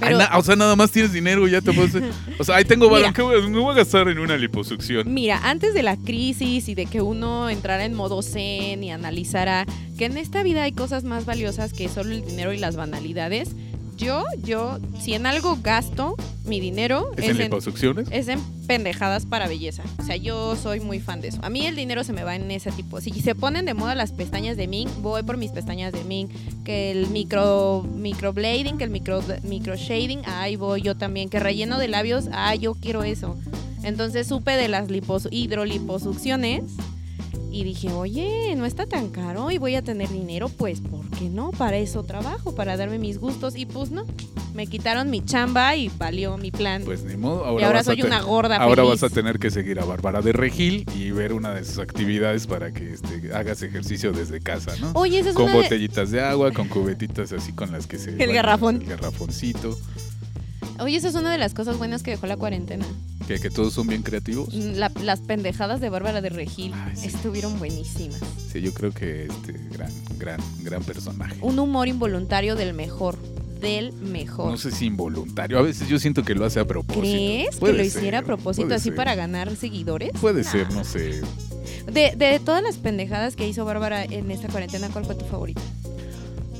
Ay, 0.00 0.14
Pero, 0.14 0.18
na- 0.18 0.38
o 0.38 0.42
sea, 0.42 0.56
nada 0.56 0.76
más 0.76 0.90
tienes 0.90 1.12
dinero 1.12 1.46
y 1.46 1.50
ya 1.52 1.60
te 1.60 1.72
puedes... 1.72 1.94
O 2.38 2.44
sea, 2.44 2.56
ahí 2.56 2.64
tengo 2.64 2.88
balón, 2.88 3.12
¿qué 3.12 3.22
voy 3.22 3.38
a, 3.40 3.46
me 3.48 3.58
voy 3.58 3.72
a 3.72 3.76
gastar 3.76 4.08
en 4.08 4.18
una 4.18 4.36
liposucción? 4.36 5.12
Mira, 5.12 5.38
antes 5.48 5.74
de 5.74 5.82
la 5.82 5.96
crisis 5.96 6.68
y 6.68 6.74
de 6.74 6.86
que 6.86 7.02
uno 7.02 7.50
entrara 7.50 7.84
en 7.84 7.94
modo 7.94 8.22
zen 8.22 8.82
y 8.82 8.90
analizara 8.90 9.66
que 9.98 10.06
en 10.06 10.16
esta 10.16 10.42
vida 10.42 10.62
hay 10.62 10.72
cosas 10.72 11.04
más 11.04 11.26
valiosas 11.26 11.72
que 11.74 11.88
solo 11.88 12.12
el 12.12 12.24
dinero 12.24 12.52
y 12.52 12.56
las 12.58 12.76
banalidades, 12.76 13.50
yo, 14.00 14.24
yo, 14.42 14.78
si 14.98 15.14
en 15.14 15.26
algo 15.26 15.58
gasto 15.62 16.16
mi 16.46 16.58
dinero 16.58 17.12
¿Es 17.16 17.24
es, 17.24 17.30
en 17.30 17.38
liposucciones? 17.38 18.08
es 18.10 18.28
en 18.28 18.40
pendejadas 18.66 19.26
para 19.26 19.46
belleza. 19.46 19.82
O 19.98 20.02
sea, 20.02 20.16
yo 20.16 20.56
soy 20.56 20.80
muy 20.80 20.98
fan 20.98 21.20
de 21.20 21.28
eso. 21.28 21.38
A 21.42 21.50
mí 21.50 21.66
el 21.66 21.76
dinero 21.76 22.02
se 22.02 22.12
me 22.12 22.24
va 22.24 22.34
en 22.34 22.50
ese 22.50 22.72
tipo. 22.72 23.00
Si 23.00 23.12
se 23.20 23.34
ponen 23.34 23.66
de 23.66 23.74
moda 23.74 23.94
las 23.94 24.12
pestañas 24.12 24.56
de 24.56 24.66
Ming, 24.66 24.88
voy 25.02 25.22
por 25.22 25.36
mis 25.36 25.52
pestañas 25.52 25.92
de 25.92 26.02
Ming. 26.04 26.28
Que 26.64 26.90
el 26.90 27.08
micro 27.10 27.86
microblading, 27.94 28.78
que 28.78 28.84
el 28.84 28.90
micro, 28.90 29.22
micro 29.42 29.76
shading, 29.76 30.22
ahí 30.26 30.56
voy 30.56 30.82
yo 30.82 30.96
también. 30.96 31.28
Que 31.28 31.38
relleno 31.38 31.78
de 31.78 31.88
labios, 31.88 32.28
ah, 32.32 32.54
yo 32.54 32.74
quiero 32.74 33.02
eso. 33.02 33.36
Entonces 33.82 34.26
supe 34.26 34.52
de 34.52 34.68
las 34.68 34.90
lipos 34.90 35.28
hidroliposucciones 35.30 36.62
y 37.50 37.64
dije, 37.64 37.90
oye, 37.92 38.54
no 38.56 38.64
está 38.64 38.86
tan 38.86 39.08
caro 39.08 39.50
y 39.50 39.58
voy 39.58 39.74
a 39.74 39.82
tener 39.82 40.08
dinero, 40.08 40.48
pues, 40.48 40.80
¿por 40.80 41.08
qué 41.10 41.28
no? 41.28 41.50
Para 41.50 41.76
eso 41.78 42.02
trabajo, 42.04 42.54
para 42.54 42.76
darme 42.76 42.98
mis 42.98 43.18
gustos. 43.18 43.56
Y 43.56 43.66
pues 43.66 43.90
no, 43.90 44.04
me 44.54 44.66
quitaron 44.68 45.10
mi 45.10 45.24
chamba 45.24 45.74
y 45.74 45.90
valió 45.98 46.36
mi 46.38 46.50
plan. 46.50 46.82
Pues 46.84 47.02
ni 47.04 47.16
modo. 47.16 47.44
Ahora 47.44 47.62
y 47.62 47.64
ahora 47.66 47.82
soy 47.84 48.02
una 48.02 48.22
gorda 48.22 48.56
Ahora 48.56 48.84
feliz. 48.84 49.00
vas 49.00 49.10
a 49.10 49.14
tener 49.14 49.38
que 49.38 49.50
seguir 49.50 49.80
a 49.80 49.84
Bárbara 49.84 50.22
de 50.22 50.32
Regil 50.32 50.86
y 50.96 51.10
ver 51.10 51.32
una 51.32 51.52
de 51.54 51.64
sus 51.64 51.78
actividades 51.78 52.46
para 52.46 52.72
que 52.72 52.92
este, 52.92 53.32
hagas 53.34 53.62
ejercicio 53.62 54.12
desde 54.12 54.40
casa, 54.40 54.72
¿no? 54.80 54.92
Oye, 54.94 55.18
esa 55.18 55.30
es 55.30 55.34
con 55.34 55.46
una 55.46 55.54
de- 55.56 55.62
botellitas 55.62 56.10
de 56.12 56.20
agua, 56.20 56.52
con 56.52 56.68
cubetitas 56.68 57.32
así 57.32 57.52
con 57.52 57.72
las 57.72 57.86
que 57.86 57.98
se... 57.98 58.10
El 58.22 58.32
garrafón. 58.32 58.76
El 58.82 58.86
garrafoncito. 58.88 59.76
Oye, 60.78 60.96
esa 60.96 61.08
es 61.08 61.14
una 61.14 61.32
de 61.32 61.38
las 61.38 61.52
cosas 61.52 61.78
buenas 61.78 62.02
que 62.02 62.12
dejó 62.12 62.26
la 62.26 62.36
cuarentena. 62.36 62.86
Que, 63.30 63.38
que 63.38 63.48
todos 63.48 63.72
son 63.72 63.86
bien 63.86 64.02
creativos. 64.02 64.52
La- 64.52 64.90
las 65.04 65.20
pendejadas 65.20 65.80
de 65.80 65.88
Bárbara 65.88 66.20
de 66.20 66.30
Regil 66.30 66.72
Ay, 66.74 66.96
sí. 66.96 67.06
estuvieron 67.06 67.56
buenísimas. 67.60 68.18
Sí, 68.52 68.60
yo 68.60 68.74
creo 68.74 68.90
que 68.90 69.26
este 69.26 69.52
gran, 69.70 69.92
gran, 70.18 70.40
gran 70.62 70.82
personaje. 70.82 71.36
Un 71.40 71.56
humor 71.60 71.86
involuntario 71.86 72.56
del 72.56 72.74
mejor. 72.74 73.16
del 73.60 73.92
mejor. 73.92 74.50
No 74.50 74.56
sé 74.56 74.72
si 74.72 74.86
involuntario. 74.86 75.58
A 75.58 75.62
veces 75.62 75.86
yo 75.86 75.98
siento 76.00 76.24
que 76.24 76.34
lo 76.34 76.44
hace 76.44 76.58
a 76.58 76.64
propósito. 76.66 77.02
¿Crees 77.02 77.56
que 77.60 77.66
lo 77.72 77.76
ser, 77.76 77.86
hiciera 77.86 78.18
a 78.18 78.22
propósito 78.22 78.74
así 78.74 78.84
ser. 78.88 78.94
para 78.96 79.14
ganar 79.14 79.54
seguidores? 79.54 80.10
Puede 80.20 80.42
ser, 80.42 80.72
no 80.72 80.82
sé. 80.82 81.20
De, 81.92 82.14
de 82.16 82.40
todas 82.44 82.62
las 82.64 82.78
pendejadas 82.78 83.36
que 83.36 83.46
hizo 83.46 83.64
Bárbara 83.64 84.02
en 84.04 84.30
esta 84.32 84.48
cuarentena, 84.48 84.88
¿cuál 84.88 85.04
fue 85.04 85.14
tu 85.14 85.24
favorita? 85.26 85.60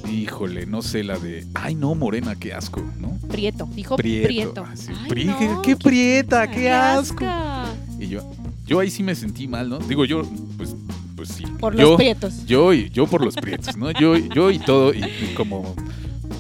Híjole, 0.09 0.67
no 0.67 0.83
sé 0.83 1.05
la 1.05 1.19
de. 1.19 1.47
Ay, 1.55 1.75
no, 1.75 1.95
Morena, 1.95 2.35
qué 2.35 2.53
asco, 2.53 2.83
¿no? 2.99 3.19
Prieto, 3.29 3.69
dijo 3.75 3.97
Prieto, 3.97 4.27
Prieto. 4.29 4.65
ah, 4.67 4.77
sí, 4.77 4.89
Ay, 5.03 5.09
Pri- 5.09 5.25
no, 5.27 5.63
qué 5.63 5.77
prieta, 5.77 6.51
qué 6.51 6.71
asco. 6.71 7.25
asca. 7.25 7.67
Y 7.99 8.09
yo, 8.09 8.23
yo 8.67 8.81
ahí 8.81 8.91
sí 8.91 9.03
me 9.03 9.15
sentí 9.15 9.47
mal, 9.47 9.69
¿no? 9.69 9.79
Digo, 9.79 10.05
yo, 10.05 10.23
pues, 10.57 10.75
pues 11.17 11.29
sí. 11.29 11.45
Por 11.59 11.77
yo, 11.77 11.91
los 11.91 11.97
prietos. 11.97 12.47
Yo 12.47 12.73
y 12.73 12.91
yo 12.91 13.07
por 13.07 13.25
los 13.25 13.35
prietos, 13.37 13.77
¿no? 13.77 13.91
Yo, 13.93 14.17
yo 14.17 14.51
y 14.51 14.59
todo, 14.59 14.93
y, 14.95 14.99
y 15.05 15.35
como 15.37 15.75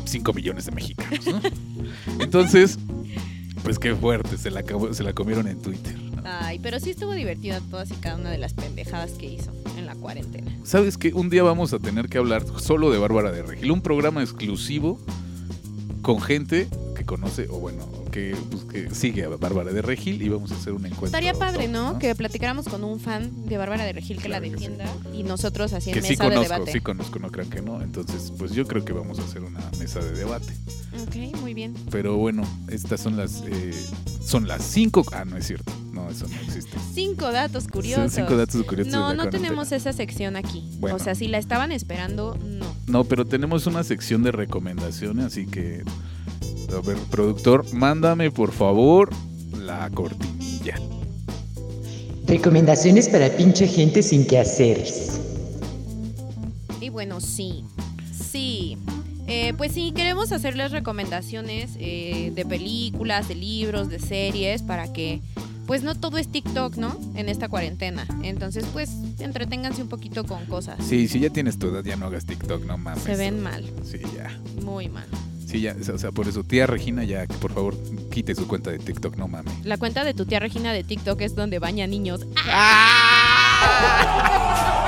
5 0.05 0.33
millones 0.33 0.66
de 0.66 0.73
mexicanos, 0.73 1.27
¿no? 1.27 1.40
Entonces, 2.25 2.79
pues 3.62 3.79
qué 3.79 3.94
fuerte, 3.94 4.37
se 4.38 4.51
la, 4.51 4.64
se 4.92 5.03
la 5.05 5.12
comieron 5.12 5.46
en 5.49 5.61
Twitter. 5.61 5.94
Ay, 6.25 6.59
pero 6.59 6.81
sí 6.81 6.91
estuvo 6.91 7.13
divertida 7.13 7.61
todas 7.71 7.91
y 7.91 7.95
cada 7.95 8.17
una 8.17 8.31
de 8.31 8.39
las 8.39 8.55
pendejadas 8.55 9.13
que 9.13 9.27
hizo 9.27 9.53
en 9.77 9.87
la 9.87 9.95
cuarentena. 9.95 10.51
¿Sabes 10.65 10.99
qué? 10.99 11.13
Un 11.13 11.31
día 11.31 11.43
vamos 11.43 11.73
a 11.73 11.79
tener 11.79 12.09
que 12.09 12.19
hablar 12.19 12.45
solo 12.59 12.91
de 12.91 12.99
Bárbara 12.99 13.33
de 13.33 13.43
Regil, 13.43 13.71
un 13.71 13.83
programa 13.83 14.23
exclusivo 14.23 14.99
con 16.03 16.21
gente 16.21 16.69
que 16.97 17.05
conoce, 17.05 17.49
o 17.49 17.59
bueno, 17.59 18.00
que, 18.11 18.37
pues, 18.51 18.64
que 18.64 18.94
sigue 18.94 19.25
a 19.25 19.29
Bárbara 19.29 19.73
de 19.73 19.83
Regil 19.83 20.20
y 20.23 20.29
vamos 20.29 20.53
a 20.53 20.55
hacer 20.57 20.73
un 20.73 20.85
encuentro. 20.87 21.07
Estaría 21.07 21.35
padre, 21.35 21.64
top, 21.64 21.73
¿no? 21.73 21.99
Que 21.99 22.14
platicáramos 22.14 22.66
con 22.66 22.85
un 22.85 23.01
fan 23.01 23.46
de 23.46 23.57
Bárbara 23.57 23.85
de 23.85 23.92
Regil 23.92 24.18
que 24.18 24.25
Claro 24.29 24.44
la 24.44 24.51
que 24.51 24.59
sí. 24.59 24.64
defienda 24.68 24.92
y 25.14 25.23
nosotros 25.23 25.73
así 25.73 25.90
en 25.90 25.94
Que 25.94 26.03
sí 26.03 26.09
de 26.11 26.16
conozco, 26.18 26.42
debate. 26.42 26.73
sí 26.73 26.81
conozco, 26.81 27.18
no 27.18 27.31
crean 27.31 27.51
que 27.51 27.62
no. 27.62 27.81
Entonces, 27.83 28.33
pues 28.38 28.53
yo 28.53 28.66
creo 28.66 28.85
que 28.85 28.92
vamos 28.92 29.18
a 29.18 29.23
hacer 29.23 29.42
una 29.42 29.61
mesa 29.79 30.01
de 30.01 30.12
debate. 30.12 30.53
Ok, 31.03 31.40
muy 31.40 31.55
bien. 31.55 31.75
Pero 31.90 32.16
bueno, 32.16 32.42
estas 32.68 33.01
son 33.01 33.16
las 33.16 33.42
eh, 33.46 33.73
son 34.23 34.46
las 34.49 34.62
cinco. 34.62 35.05
Ah, 35.12 35.25
no 35.25 35.37
es 35.37 35.46
cierto. 35.46 35.73
No, 35.92 36.09
eso 36.09 36.27
no 36.29 36.35
existe. 36.40 36.77
Cinco 36.94 37.31
datos 37.33 37.64
Son 37.64 37.73
curiosos. 37.73 38.12
cinco 38.12 38.37
datos 38.37 38.62
curiosos. 38.64 38.92
no, 38.92 39.12
no 39.14 39.29
tenemos 39.29 39.73
esa 39.73 39.92
sección 39.92 40.37
aquí. 40.37 40.68
Bueno. 40.79 40.96
O 40.96 40.99
sea, 40.99 41.14
si 41.14 41.29
la 41.29 41.38
estaban 41.38 41.73
esperando, 41.73 42.37
no. 42.44 42.66
No, 42.87 43.05
pero 43.05 43.25
tenemos 43.27 43.66
una 43.66 43.85
sección 43.85 44.23
de 44.23 44.33
recomendaciones, 44.33 45.27
así 45.27 45.46
que. 45.46 45.83
A 46.77 46.81
ver, 46.81 46.97
productor, 47.11 47.73
mándame 47.75 48.31
por 48.31 48.53
favor 48.53 49.11
la 49.59 49.91
cortinilla. 49.91 50.77
Recomendaciones 52.27 53.09
para 53.09 53.29
pinche 53.37 53.67
gente 53.67 54.03
sin 54.03 54.27
quehaceres. 54.27 55.21
Y 56.81 56.89
bueno, 56.89 57.21
sí, 57.21 57.65
sí. 58.13 58.79
Eh, 59.27 59.53
pues 59.57 59.73
sí, 59.73 59.93
queremos 59.95 60.33
hacerles 60.33 60.71
recomendaciones 60.73 61.73
eh, 61.79 62.33
de 62.35 62.45
películas, 62.47 63.29
de 63.29 63.35
libros, 63.37 63.89
de 63.89 63.99
series, 63.99 64.63
para 64.63 64.93
que 64.93 65.21
pues 65.67 65.85
no 65.85 65.95
todo 65.95 66.19
es 66.19 66.27
TikTok, 66.29 66.77
¿no? 66.77 66.99
En 67.15 67.29
esta 67.29 67.49
cuarentena. 67.49 68.05
Entonces, 68.25 68.65
pues 68.73 68.91
entreténganse 69.21 69.83
un 69.83 69.89
poquito 69.89 70.25
con 70.25 70.45
cosas. 70.47 70.79
Sí, 70.85 71.07
si 71.07 71.21
ya 71.21 71.31
tienes 71.31 71.59
tu 71.61 71.69
edad, 71.69 71.85
ya 71.85 71.95
no 71.97 72.07
hagas 72.07 72.27
TikTok, 72.27 72.65
no 72.65 72.77
mames. 72.77 73.05
Se 73.05 73.15
ven 73.15 73.41
mal, 73.41 73.65
Sí, 73.85 73.99
ya. 74.17 74.37
muy 74.65 74.89
mal. 74.89 75.07
Sí, 75.51 75.63
ya. 75.63 75.75
O 75.93 75.99
sea, 75.99 76.13
por 76.13 76.29
eso, 76.29 76.45
tía 76.45 76.69
Regina, 76.69 77.03
ya, 77.03 77.27
por 77.41 77.53
favor, 77.53 77.77
quite 78.11 78.37
su 78.37 78.47
cuenta 78.47 78.71
de 78.71 78.79
TikTok, 78.79 79.17
no 79.17 79.27
mames. 79.27 79.53
La 79.65 79.79
cuenta 79.79 80.05
de 80.05 80.15
tu 80.15 80.25
tía 80.25 80.39
Regina 80.39 80.73
de 80.73 80.85
TikTok 80.85 81.21
es 81.23 81.35
donde 81.35 81.59
baña 81.59 81.89
niños. 81.89 82.25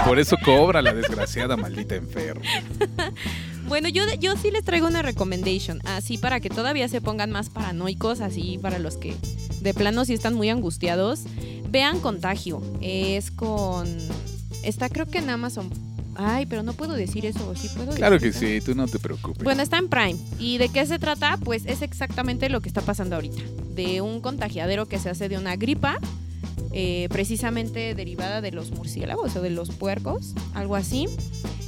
Por 0.07 0.20
eso 0.20 0.37
cobra 0.44 0.81
la 0.81 0.94
desgraciada 0.94 1.57
maldita 1.57 1.96
enferma. 1.96 2.44
Bueno, 3.68 3.88
yo, 3.88 4.03
yo 4.20 4.37
sí 4.37 4.51
les 4.51 4.64
traigo 4.64 4.87
una 4.87 5.01
recommendation, 5.01 5.81
así 5.87 6.18
para 6.18 6.40
que 6.40 6.51
todavía 6.51 6.88
se 6.88 7.01
pongan 7.01 7.31
más 7.31 7.48
paranoicos, 7.48 8.20
así 8.20 8.59
para 8.61 8.79
los 8.79 8.98
que 8.98 9.14
de 9.62 9.72
plano 9.72 10.05
sí 10.05 10.12
están 10.12 10.35
muy 10.35 10.51
angustiados. 10.51 11.20
Vean 11.70 12.01
Contagio, 12.01 12.61
es 12.83 13.31
con... 13.31 13.88
Está 14.62 14.90
creo 14.90 15.07
que 15.07 15.18
en 15.18 15.31
Amazon. 15.31 15.70
Ay, 16.14 16.46
pero 16.46 16.62
no 16.62 16.75
puedo 16.75 16.94
decir 16.94 17.25
eso, 17.27 17.48
¿o 17.48 17.57
sí 17.57 17.68
puedo 17.75 17.92
Claro 17.94 18.18
que 18.18 18.33
sí, 18.33 18.61
tú 18.61 18.75
no 18.75 18.87
te 18.87 18.98
preocupes. 18.98 19.42
Bueno, 19.42 19.62
está 19.62 19.79
en 19.79 19.88
Prime. 19.88 20.16
¿Y 20.38 20.59
de 20.59 20.68
qué 20.68 20.85
se 20.87 20.98
trata? 20.98 21.38
Pues 21.38 21.64
es 21.66 21.83
exactamente 21.83 22.48
lo 22.48 22.61
que 22.61 22.68
está 22.68 22.83
pasando 22.83 23.16
ahorita. 23.16 23.42
De 23.75 24.01
un 24.01 24.20
contagiadero 24.20 24.87
que 24.87 24.98
se 24.98 25.09
hace 25.11 25.29
de 25.29 25.38
una 25.38 25.57
gripa, 25.57 25.98
eh, 26.72 27.09
precisamente 27.11 27.94
derivada 27.94 28.40
de 28.40 28.51
los 28.51 28.70
murciélagos 28.70 29.37
o 29.37 29.42
de 29.42 29.51
los 29.51 29.70
puercos, 29.70 30.35
algo 30.55 30.77
así. 30.77 31.07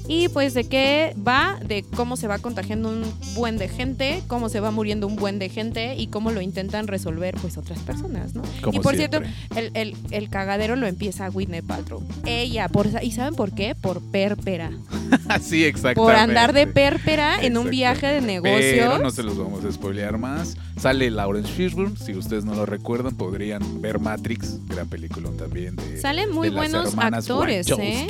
Y 0.06 0.28
pues 0.28 0.52
de 0.52 0.64
qué 0.64 1.14
va, 1.26 1.58
de 1.66 1.82
cómo 1.96 2.16
se 2.16 2.26
va 2.26 2.38
contagiando 2.38 2.90
un 2.90 3.04
buen 3.34 3.56
de 3.56 3.68
gente, 3.68 4.22
cómo 4.26 4.48
se 4.50 4.60
va 4.60 4.70
muriendo 4.70 5.06
un 5.06 5.16
buen 5.16 5.38
de 5.38 5.48
gente 5.48 5.94
y 5.96 6.08
cómo 6.08 6.30
lo 6.30 6.42
intentan 6.42 6.86
resolver 6.86 7.34
pues 7.40 7.56
otras 7.56 7.78
personas, 7.78 8.34
¿no? 8.34 8.42
Como 8.60 8.78
y 8.78 8.82
por 8.82 8.96
siempre. 8.96 9.20
cierto, 9.48 9.58
el, 9.58 9.70
el- 9.74 9.96
el 10.10 10.28
cagadero 10.28 10.76
lo 10.76 10.86
empieza 10.86 11.30
Whitney 11.30 11.62
Paltrow. 11.62 12.02
Ella, 12.26 12.68
por, 12.68 12.88
¿y 13.02 13.12
saben 13.12 13.34
por 13.34 13.52
qué? 13.54 13.74
Por 13.74 14.02
pérpera. 14.02 14.70
sí, 15.40 15.64
exactamente. 15.64 16.00
Por 16.00 16.14
andar 16.14 16.52
de 16.52 16.66
pérpera 16.66 17.42
en 17.42 17.56
un 17.56 17.70
viaje 17.70 18.06
de 18.06 18.20
negocios. 18.20 18.60
Pero 18.60 18.98
no 18.98 19.10
se 19.10 19.22
los 19.22 19.38
vamos 19.38 19.64
a 19.64 19.72
spoilear 19.72 20.18
más. 20.18 20.56
Sale 20.78 21.10
Lawrence 21.10 21.50
Fishburne. 21.50 21.96
Si 21.96 22.12
ustedes 22.14 22.44
no 22.44 22.54
lo 22.54 22.66
recuerdan, 22.66 23.14
podrían 23.16 23.80
ver 23.80 23.98
Matrix, 24.00 24.58
gran 24.66 24.88
película 24.88 25.30
también 25.38 25.76
de. 25.76 25.98
Salen 25.98 26.30
muy 26.30 26.50
de 26.50 26.56
buenos 26.56 26.94
actores, 26.98 27.66
¿eh? 27.78 28.06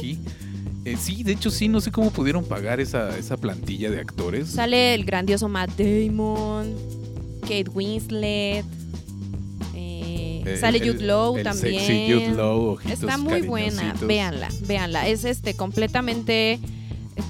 Eh, 0.85 0.97
sí, 0.99 1.23
de 1.23 1.33
hecho 1.33 1.51
sí, 1.51 1.69
no 1.69 1.81
sé 1.81 1.91
cómo 1.91 2.11
pudieron 2.11 2.45
pagar 2.45 2.79
esa, 2.81 3.17
esa 3.19 3.37
plantilla 3.37 3.91
de 3.91 4.01
actores. 4.01 4.49
Sale 4.49 4.95
el 4.95 5.05
grandioso 5.05 5.49
Matt 5.49 5.71
Damon, 5.79 6.75
Kate 7.43 7.67
Winslet. 7.73 8.65
eh, 9.75 10.43
Eh, 10.47 10.57
sale 10.61 10.79
el- 10.79 10.93
Jude 10.93 11.05
Law 11.07 11.37
el 11.39 11.43
también. 11.45 11.81
Sexy 11.81 12.13
Jude 12.13 12.35
Law, 12.37 12.61
ojitos 12.73 12.93
Está 13.01 13.17
muy 13.17 13.41
buena, 13.43 13.95
véanla, 14.07 14.49
véanla. 14.67 15.09
Es 15.09 15.25
este 15.25 15.55
completamente 15.55 16.59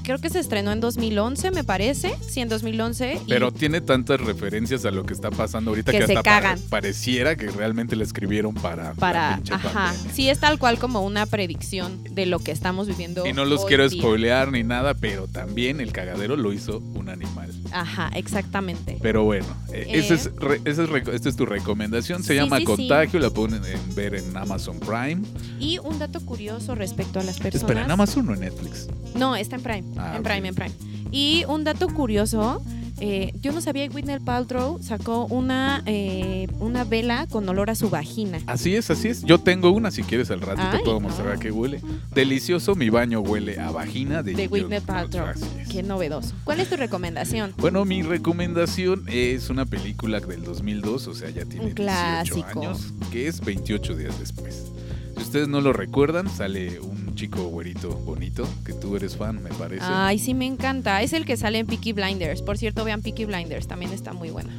creo 0.03 0.18
que 0.18 0.31
se 0.31 0.38
estrenó 0.38 0.73
en 0.73 0.81
2011, 0.81 1.51
me 1.51 1.64
parece. 1.64 2.14
Sí, 2.29 2.40
en 2.40 2.49
2011 2.49 3.20
y 3.27 3.29
Pero 3.29 3.53
tiene 3.53 3.81
tantas 3.81 4.20
referencias 4.20 4.85
a 4.85 4.90
lo 4.90 5.05
que 5.05 5.14
está 5.14 5.31
pasando 5.31 5.70
ahorita 5.70 5.92
Que 5.92 5.99
que, 6.01 6.07
se 6.07 6.12
hasta 6.16 6.23
pa- 6.23 6.40
cagan. 6.40 6.59
pareciera 6.68 7.37
que 7.37 7.51
realmente 7.51 7.97
la 7.97 8.05
escribieron 8.05 8.55
para, 8.55 8.94
para 8.94 9.40
ajá, 9.51 9.94
sí 10.12 10.29
es 10.29 10.38
tal 10.40 10.59
cual 10.59 10.79
como 10.79 11.03
una 11.03 11.27
predicción 11.27 12.03
de 12.11 12.27
lo 12.27 12.38
que 12.38 12.53
estamos 12.53 12.87
viviendo. 12.87 13.27
Y 13.27 13.33
no 13.33 13.44
los 13.44 13.62
hoy 13.62 13.68
quiero 13.68 13.88
día. 13.88 14.01
spoilear 14.01 14.51
ni 14.53 14.62
nada, 14.62 14.94
pero 14.94 15.27
también 15.29 15.81
el 15.81 15.92
cagadero 15.92 16.37
lo 16.37 16.53
hizo 16.53 16.79
un 16.94 17.09
animal. 17.09 17.51
Ajá, 17.75 18.09
exactamente. 18.15 18.99
Pero 19.03 19.25
bueno, 19.25 19.47
eh, 19.73 19.85
Eh. 19.89 19.99
esa 19.99 20.15
es 20.15 20.31
re- 20.37 20.61
es 20.65 20.79
esta 20.79 21.29
es 21.29 21.35
tu 21.37 21.45
recomendación. 21.45 22.23
Se 22.23 22.35
Sí, 22.35 22.39
llama 22.39 22.57
sí, 22.59 22.63
sí. 22.63 22.67
Contagio, 22.67 23.19
la 23.19 23.31
pueden 23.31 23.65
en- 23.65 23.95
ver 23.97 24.15
en 24.15 24.37
Amazon 24.37 24.79
Prime. 24.79 25.23
Y 25.59 25.79
un 25.79 25.99
dato 25.99 26.21
curioso 26.25 26.75
respecto 26.77 27.19
a 27.19 27.25
las 27.25 27.39
personas. 27.41 27.63
Espera, 27.63 27.85
¿en 27.85 27.91
Amazon 27.91 28.29
o 28.29 28.35
en 28.35 28.41
Netflix? 28.41 28.87
No, 29.17 29.35
está 29.35 29.57
en 29.57 29.63
Prime. 29.63 29.85
Ah, 29.97 30.15
en. 30.17 30.23
Prime, 30.23 30.49
en 30.49 30.55
Prime. 30.55 30.73
Y 31.11 31.45
un 31.49 31.65
dato 31.65 31.89
curioso. 31.89 32.63
Eh, 33.07 33.35
yo 33.43 33.53
no 33.53 33.61
sabía 33.61 33.87
que 33.87 33.95
Whitney 33.95 34.19
Paltrow 34.19 34.83
sacó 34.83 35.27
una, 35.27 35.83
eh, 35.85 36.49
una 36.59 36.85
vela 36.85 37.27
con 37.29 37.47
olor 37.47 37.69
a 37.69 37.75
su 37.75 37.90
vagina. 37.90 38.38
Así 38.47 38.75
es, 38.75 38.90
así 38.90 39.09
es. 39.09 39.23
Yo 39.25 39.38
tengo 39.38 39.71
una, 39.73 39.90
si 39.90 40.03
quieres 40.05 40.31
al 40.31 40.40
rato 40.40 40.62
te 40.71 40.79
puedo 40.79 41.01
no. 41.01 41.09
mostrar 41.09 41.33
a 41.33 41.37
qué 41.37 41.51
huele. 41.51 41.83
Delicioso, 42.14 42.75
mi 42.75 42.88
baño 42.88 43.21
huele 43.21 43.61
a 43.61 43.71
vagina 43.71 44.23
de, 44.23 44.33
De 44.33 44.47
Whitney 44.47 44.81
Paltrow. 44.81 45.27
Qué 45.71 45.83
novedoso. 45.83 46.35
¿Cuál 46.45 46.61
es 46.61 46.71
tu 46.71 46.77
recomendación? 46.77 47.53
Bueno, 47.59 47.85
mi 47.85 48.01
recomendación 48.01 49.05
es 49.07 49.51
una 49.51 49.67
película 49.67 50.21
del 50.21 50.43
2002, 50.43 51.07
o 51.07 51.14
sea, 51.14 51.29
ya 51.29 51.45
tiene 51.45 51.67
Un 51.67 51.75
18 51.75 51.75
clásico. 51.75 52.61
años, 52.61 52.95
que 53.12 53.29
es 53.29 53.45
28 53.45 53.97
días 53.97 54.19
después. 54.19 54.73
Si 55.14 55.23
ustedes 55.23 55.47
no 55.49 55.61
lo 55.61 55.75
recuerdan, 55.75 56.31
sale 56.31 56.81
un 56.81 57.04
chico 57.14 57.44
güerito 57.44 57.90
bonito, 57.90 58.46
que 58.64 58.72
tú 58.72 58.96
eres 58.96 59.16
fan, 59.16 59.42
me 59.42 59.50
parece. 59.50 59.85
Ay, 59.85 60.18
sí, 60.18 60.35
me 60.35 60.46
encanta. 60.46 61.03
Es 61.03 61.12
el 61.12 61.24
que 61.24 61.37
sale 61.37 61.59
en 61.59 61.66
Peaky 61.66 61.92
Blinders. 61.92 62.42
Por 62.42 62.59
cierto, 62.59 62.85
vean 62.85 63.03
Peaky 63.03 63.24
Blinders. 63.24 63.66
También 63.66 63.92
está 63.92 64.12
muy 64.12 64.31
buena. 64.31 64.50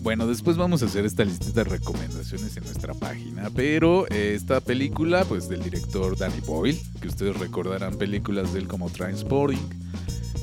Bueno, 0.00 0.26
después 0.26 0.56
vamos 0.56 0.82
a 0.82 0.86
hacer 0.86 1.04
esta 1.04 1.24
listita 1.24 1.64
de 1.64 1.70
recomendaciones 1.70 2.56
en 2.56 2.64
nuestra 2.64 2.94
página, 2.94 3.50
pero 3.54 4.06
eh, 4.08 4.32
esta 4.34 4.60
película, 4.60 5.24
pues 5.24 5.48
del 5.48 5.62
director 5.62 6.16
Danny 6.16 6.40
Boyle, 6.46 6.80
que 7.00 7.08
ustedes 7.08 7.36
recordarán 7.36 7.98
películas 7.98 8.52
de 8.52 8.60
él 8.60 8.68
como 8.68 8.88
Transporting, 8.90 9.58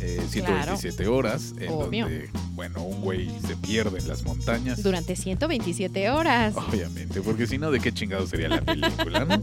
eh, 0.01 0.21
127 0.29 1.07
horas, 1.07 1.53
en 1.59 1.69
Obvio. 1.71 2.05
donde, 2.05 2.29
bueno, 2.53 2.83
un 2.83 3.01
güey 3.01 3.29
se 3.45 3.55
pierde 3.55 3.99
en 3.99 4.07
las 4.07 4.23
montañas. 4.23 4.81
Durante 4.83 5.15
127 5.15 6.09
horas. 6.09 6.55
Obviamente, 6.55 7.21
porque 7.21 7.47
si 7.47 7.57
no, 7.57 7.71
¿de 7.71 7.79
qué 7.79 7.91
chingado 7.93 8.25
sería 8.27 8.47
la 8.49 8.61
película? 8.65 9.25
no? 9.25 9.41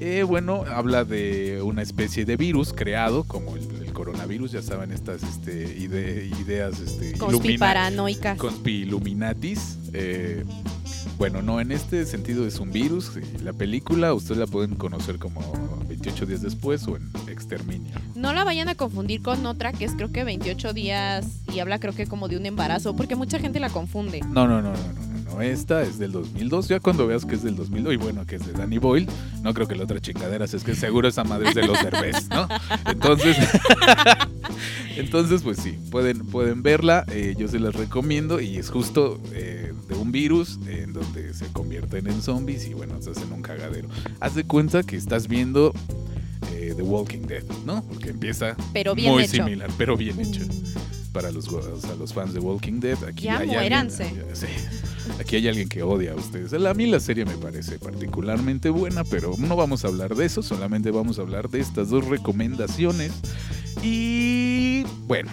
Eh, 0.00 0.22
bueno, 0.26 0.64
habla 0.68 1.04
de 1.04 1.60
una 1.62 1.82
especie 1.82 2.24
de 2.24 2.36
virus 2.36 2.72
creado, 2.72 3.24
como 3.24 3.56
el, 3.56 3.62
el 3.82 3.92
coronavirus, 3.92 4.52
ya 4.52 4.62
saben, 4.62 4.92
estas 4.92 5.22
este, 5.22 5.76
ide- 5.78 6.26
ideas 6.40 6.80
este, 6.80 7.12
Conspi 7.18 7.48
ilumina- 7.48 7.58
paranoicas. 7.58 8.38
Conspi 8.38 8.82
Illuminatis. 8.82 9.78
eh, 9.92 10.44
Bueno, 11.20 11.42
no, 11.42 11.60
en 11.60 11.70
este 11.70 12.06
sentido 12.06 12.46
es 12.46 12.60
un 12.60 12.72
virus. 12.72 13.12
y 13.14 13.42
La 13.42 13.52
película 13.52 14.14
ustedes 14.14 14.38
la 14.38 14.46
pueden 14.46 14.74
conocer 14.74 15.18
como 15.18 15.42
28 15.86 16.24
días 16.24 16.40
después 16.40 16.88
o 16.88 16.96
en 16.96 17.10
Exterminio. 17.28 17.92
No 18.14 18.32
la 18.32 18.42
vayan 18.42 18.70
a 18.70 18.74
confundir 18.74 19.20
con 19.20 19.44
otra 19.44 19.74
que 19.74 19.84
es 19.84 19.92
creo 19.92 20.10
que 20.10 20.24
28 20.24 20.72
días 20.72 21.26
y 21.52 21.58
habla 21.58 21.78
creo 21.78 21.94
que 21.94 22.06
como 22.06 22.28
de 22.28 22.38
un 22.38 22.46
embarazo, 22.46 22.96
porque 22.96 23.16
mucha 23.16 23.38
gente 23.38 23.60
la 23.60 23.68
confunde. 23.68 24.20
No, 24.30 24.48
no, 24.48 24.62
no, 24.62 24.72
no, 24.72 24.92
no, 24.94 25.34
no. 25.34 25.42
Esta 25.42 25.82
es 25.82 25.98
del 25.98 26.10
2002. 26.12 26.68
Ya 26.68 26.80
cuando 26.80 27.06
veas 27.06 27.26
que 27.26 27.34
es 27.34 27.42
del 27.42 27.54
2002 27.54 27.92
y 27.92 27.96
bueno, 27.98 28.24
que 28.24 28.36
es 28.36 28.46
de 28.46 28.54
Danny 28.54 28.78
Boyle, 28.78 29.06
no 29.42 29.52
creo 29.52 29.68
que 29.68 29.76
la 29.76 29.84
otra 29.84 30.00
chingadera 30.00 30.46
sea, 30.46 30.56
es 30.56 30.64
que 30.64 30.74
seguro 30.74 31.06
esa 31.06 31.24
madre 31.24 31.50
es 31.50 31.54
de 31.54 31.66
los 31.66 31.82
Derbez, 31.82 32.30
¿no? 32.30 32.48
Entonces, 32.86 33.36
entonces 34.96 35.42
pues 35.42 35.58
sí, 35.58 35.78
pueden, 35.90 36.24
pueden 36.26 36.62
verla. 36.62 37.04
eh, 37.08 37.34
yo 37.36 37.46
se 37.46 37.58
las 37.60 37.74
recomiendo 37.74 38.40
y 38.40 38.56
es 38.56 38.70
justo 38.70 39.20
eh, 39.34 39.69
de 39.90 39.96
un 39.96 40.12
virus 40.12 40.58
en 40.66 40.92
donde 40.92 41.34
se 41.34 41.46
convierten 41.48 42.06
en 42.06 42.22
zombies 42.22 42.66
y 42.66 42.74
bueno, 42.74 43.00
se 43.02 43.10
hacen 43.10 43.32
un 43.32 43.42
cagadero. 43.42 43.88
Haz 44.20 44.34
de 44.34 44.44
cuenta 44.44 44.82
que 44.82 44.96
estás 44.96 45.26
viendo 45.28 45.72
eh, 46.52 46.74
The 46.76 46.82
Walking 46.82 47.22
Dead, 47.22 47.44
¿no? 47.66 47.82
Porque 47.82 48.10
empieza 48.10 48.56
Pero 48.72 48.94
bien 48.94 49.12
muy 49.12 49.24
hecho. 49.24 49.44
similar, 49.44 49.70
pero 49.76 49.96
bien 49.96 50.20
hecho 50.20 50.42
para 51.12 51.30
los, 51.32 51.48
o 51.48 51.80
sea, 51.80 51.96
los 51.96 52.12
fans 52.14 52.32
de 52.32 52.40
Walking 52.40 52.80
Dead. 52.80 53.02
Aquí 53.04 53.24
Ya 53.24 53.38
hay 53.38 53.48
muéranse. 53.48 54.04
Alguien, 54.04 54.26
sí. 54.32 54.46
Aquí 55.18 55.36
hay 55.36 55.48
alguien 55.48 55.68
que 55.68 55.82
odia 55.82 56.12
a 56.12 56.14
ustedes. 56.14 56.52
A 56.52 56.74
mí 56.74 56.86
la 56.86 57.00
serie 57.00 57.24
me 57.24 57.36
parece 57.36 57.78
particularmente 57.78 58.70
buena, 58.70 59.02
pero 59.04 59.34
no 59.38 59.56
vamos 59.56 59.84
a 59.84 59.88
hablar 59.88 60.14
de 60.14 60.26
eso, 60.26 60.42
solamente 60.42 60.90
vamos 60.90 61.18
a 61.18 61.22
hablar 61.22 61.50
de 61.50 61.60
estas 61.60 61.90
dos 61.90 62.06
recomendaciones. 62.06 63.12
Y 63.82 64.84
bueno, 65.06 65.30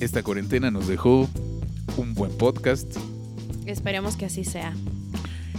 esta 0.00 0.22
cuarentena 0.22 0.70
nos 0.70 0.88
dejó 0.88 1.28
un 1.96 2.14
buen 2.14 2.32
podcast. 2.38 2.96
Esperemos 3.72 4.16
que 4.16 4.26
así 4.26 4.44
sea. 4.44 4.74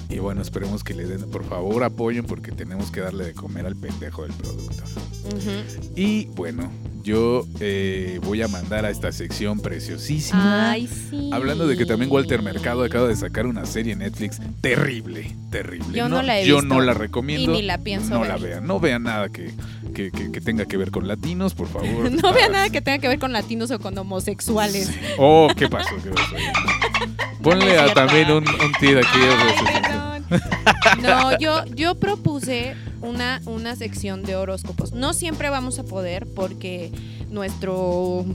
Y 0.10 0.18
bueno, 0.20 0.42
esperemos 0.42 0.84
que 0.84 0.96
le 0.96 1.06
den, 1.06 1.30
por 1.30 1.44
favor, 1.48 1.84
apoyen 1.84 2.26
porque 2.26 2.52
tenemos 2.52 2.90
que 2.90 3.00
darle 3.00 3.26
de 3.26 3.34
comer 3.34 3.66
al 3.68 3.76
pendejo 3.76 4.24
del 4.24 4.32
productor. 4.34 4.86
Y 5.96 6.26
bueno, 6.28 6.72
yo 7.04 7.46
eh, 7.60 8.20
voy 8.24 8.42
a 8.42 8.48
mandar 8.48 8.86
a 8.86 8.90
esta 8.90 9.12
sección 9.12 9.60
preciosísima. 9.60 10.72
Ay, 10.72 10.88
sí. 10.88 11.30
Hablando 11.32 11.68
de 11.68 11.78
que 11.78 11.86
también 11.86 12.10
Walter 12.12 12.42
Mercado 12.42 12.84
acaba 12.84 13.08
de 13.08 13.16
sacar 13.16 13.46
una 13.46 13.68
serie 13.68 13.94
en 13.94 14.00
Netflix 14.00 14.40
terrible, 14.62 15.36
terrible. 15.52 15.96
Yo 15.96 16.10
no 16.10 16.24
la 16.24 16.40
he 16.40 16.46
yo 16.48 16.56
visto. 16.56 16.74
no 16.74 16.82
la 16.82 16.96
recomiendo. 16.96 17.52
Y 17.54 17.58
ni 17.58 17.62
la 17.62 17.78
pienso 17.78 18.10
No 18.10 18.22
ver. 18.22 18.30
la 18.30 18.38
vean, 18.38 18.66
no 18.66 18.80
vean 18.80 19.04
nada 19.04 19.30
que, 19.30 19.52
que- 19.94 20.10
que- 20.12 20.32
que 20.32 20.42
tenga 20.42 20.66
que 20.66 20.78
ver 20.78 20.90
con 20.90 21.08
latinos, 21.08 21.54
por 21.54 21.68
favor. 21.68 21.88
No 22.10 22.16
Está- 22.16 22.32
vea 22.32 22.50
nada 22.50 22.70
que 22.72 22.82
tenga 22.82 22.98
que 22.98 23.08
ver 23.10 23.20
con 23.20 23.32
latinos 23.32 23.70
o 23.70 23.78
con 23.80 23.96
homosexuales. 23.96 24.90
Oh, 25.20 25.50
¿qué 25.56 25.68
pasó? 25.70 25.96
¿Qué 26.04 26.10
pasó? 26.10 26.36
Ponle 27.42 27.78
a 27.78 27.94
también 27.94 28.30
un, 28.32 28.48
un 28.48 28.72
tir 28.80 28.98
aquí. 28.98 29.20
Ay. 29.20 30.24
No, 31.02 31.38
yo, 31.40 31.66
yo 31.76 31.96
propuse 31.96 32.76
una, 33.02 33.42
una 33.46 33.76
sección 33.76 34.24
de 34.24 34.36
horóscopos. 34.36 34.92
No 34.94 35.14
siempre 35.14 35.50
vamos 35.50 35.80
a 35.80 35.84
poder 35.84 36.28
porque 36.36 36.92
nuestro, 37.30 38.26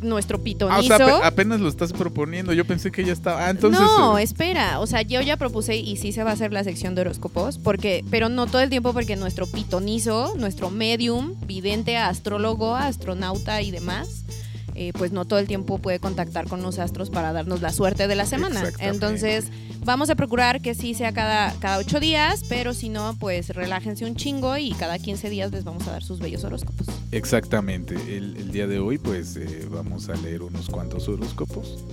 nuestro 0.00 0.36
Ah, 0.36 0.40
o 0.40 0.44
pitonizo... 0.44 0.96
sea, 0.96 1.06
ape- 1.06 1.24
apenas 1.24 1.60
lo 1.60 1.68
estás 1.68 1.92
proponiendo. 1.92 2.52
Yo 2.52 2.64
pensé 2.64 2.90
que 2.92 3.04
ya 3.04 3.12
estaba. 3.12 3.46
Ah, 3.46 3.50
entonces. 3.50 3.80
no, 3.80 4.18
espera, 4.18 4.78
o 4.80 4.86
sea, 4.86 5.02
yo 5.02 5.20
ya 5.22 5.36
propuse 5.36 5.76
y 5.76 5.96
sí 5.96 6.12
se 6.12 6.22
va 6.22 6.30
a 6.30 6.34
hacer 6.34 6.52
la 6.52 6.62
sección 6.64 6.94
de 6.94 7.00
horóscopos, 7.02 7.58
porque, 7.58 8.04
pero 8.10 8.28
no 8.28 8.46
todo 8.46 8.60
el 8.60 8.70
tiempo 8.70 8.92
porque 8.92 9.16
nuestro 9.16 9.46
pitonizo, 9.46 10.34
nuestro 10.36 10.70
medium, 10.70 11.34
vidente, 11.46 11.96
astrólogo, 11.96 12.76
astronauta 12.76 13.62
y 13.62 13.70
demás, 13.70 14.24
eh, 14.80 14.94
pues 14.94 15.12
no 15.12 15.26
todo 15.26 15.38
el 15.38 15.46
tiempo 15.46 15.76
puede 15.76 16.00
contactar 16.00 16.48
con 16.48 16.62
los 16.62 16.78
astros 16.78 17.10
para 17.10 17.34
darnos 17.34 17.60
la 17.60 17.70
suerte 17.70 18.08
de 18.08 18.16
la 18.16 18.24
semana. 18.24 18.62
Entonces, 18.78 19.48
vamos 19.84 20.08
a 20.08 20.14
procurar 20.14 20.62
que 20.62 20.74
sí 20.74 20.94
sea 20.94 21.12
cada, 21.12 21.52
cada 21.60 21.76
ocho 21.76 22.00
días, 22.00 22.44
pero 22.48 22.72
si 22.72 22.88
no, 22.88 23.14
pues 23.20 23.50
relájense 23.50 24.06
un 24.06 24.16
chingo 24.16 24.56
y 24.56 24.72
cada 24.72 24.98
15 24.98 25.28
días 25.28 25.52
les 25.52 25.64
vamos 25.64 25.86
a 25.86 25.90
dar 25.90 26.02
sus 26.02 26.18
bellos 26.18 26.44
horóscopos. 26.44 26.86
Exactamente. 27.12 27.94
El, 27.94 28.38
el 28.38 28.52
día 28.52 28.66
de 28.66 28.78
hoy, 28.78 28.96
pues 28.96 29.36
eh, 29.36 29.68
vamos 29.70 30.08
a 30.08 30.14
leer 30.14 30.40
unos 30.40 30.70
cuantos 30.70 31.06
horóscopos 31.08 31.84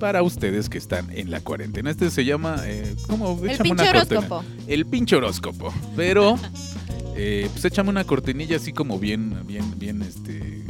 para 0.00 0.24
ustedes 0.24 0.68
que 0.68 0.78
están 0.78 1.16
en 1.16 1.30
la 1.30 1.38
cuarentena. 1.38 1.88
Este 1.92 2.10
se 2.10 2.24
llama. 2.24 2.56
Eh, 2.64 2.96
¿Cómo? 3.06 3.38
El 3.44 3.50
Échame 3.50 3.68
pinche 3.68 3.82
una 3.84 3.92
cortina. 3.92 4.18
horóscopo. 4.18 4.44
El 4.66 4.86
pinche 4.86 5.14
horóscopo. 5.14 5.74
Pero, 5.94 6.36
eh, 7.14 7.48
pues 7.52 7.64
échame 7.64 7.90
una 7.90 8.02
cortinilla 8.02 8.56
así 8.56 8.72
como 8.72 8.98
bien, 8.98 9.46
bien, 9.46 9.78
bien, 9.78 10.02
este. 10.02 10.63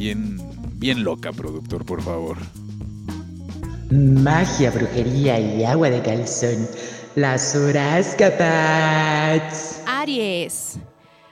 Bien, 0.00 0.38
bien 0.76 1.04
loca, 1.04 1.30
productor, 1.30 1.84
por 1.84 2.00
favor. 2.00 2.38
Magia, 3.90 4.70
brujería 4.70 5.38
y 5.38 5.62
agua 5.62 5.90
de 5.90 6.00
calzón. 6.00 6.66
Las 7.16 7.54
horóscopas. 7.54 8.22
Aries. 9.86 10.78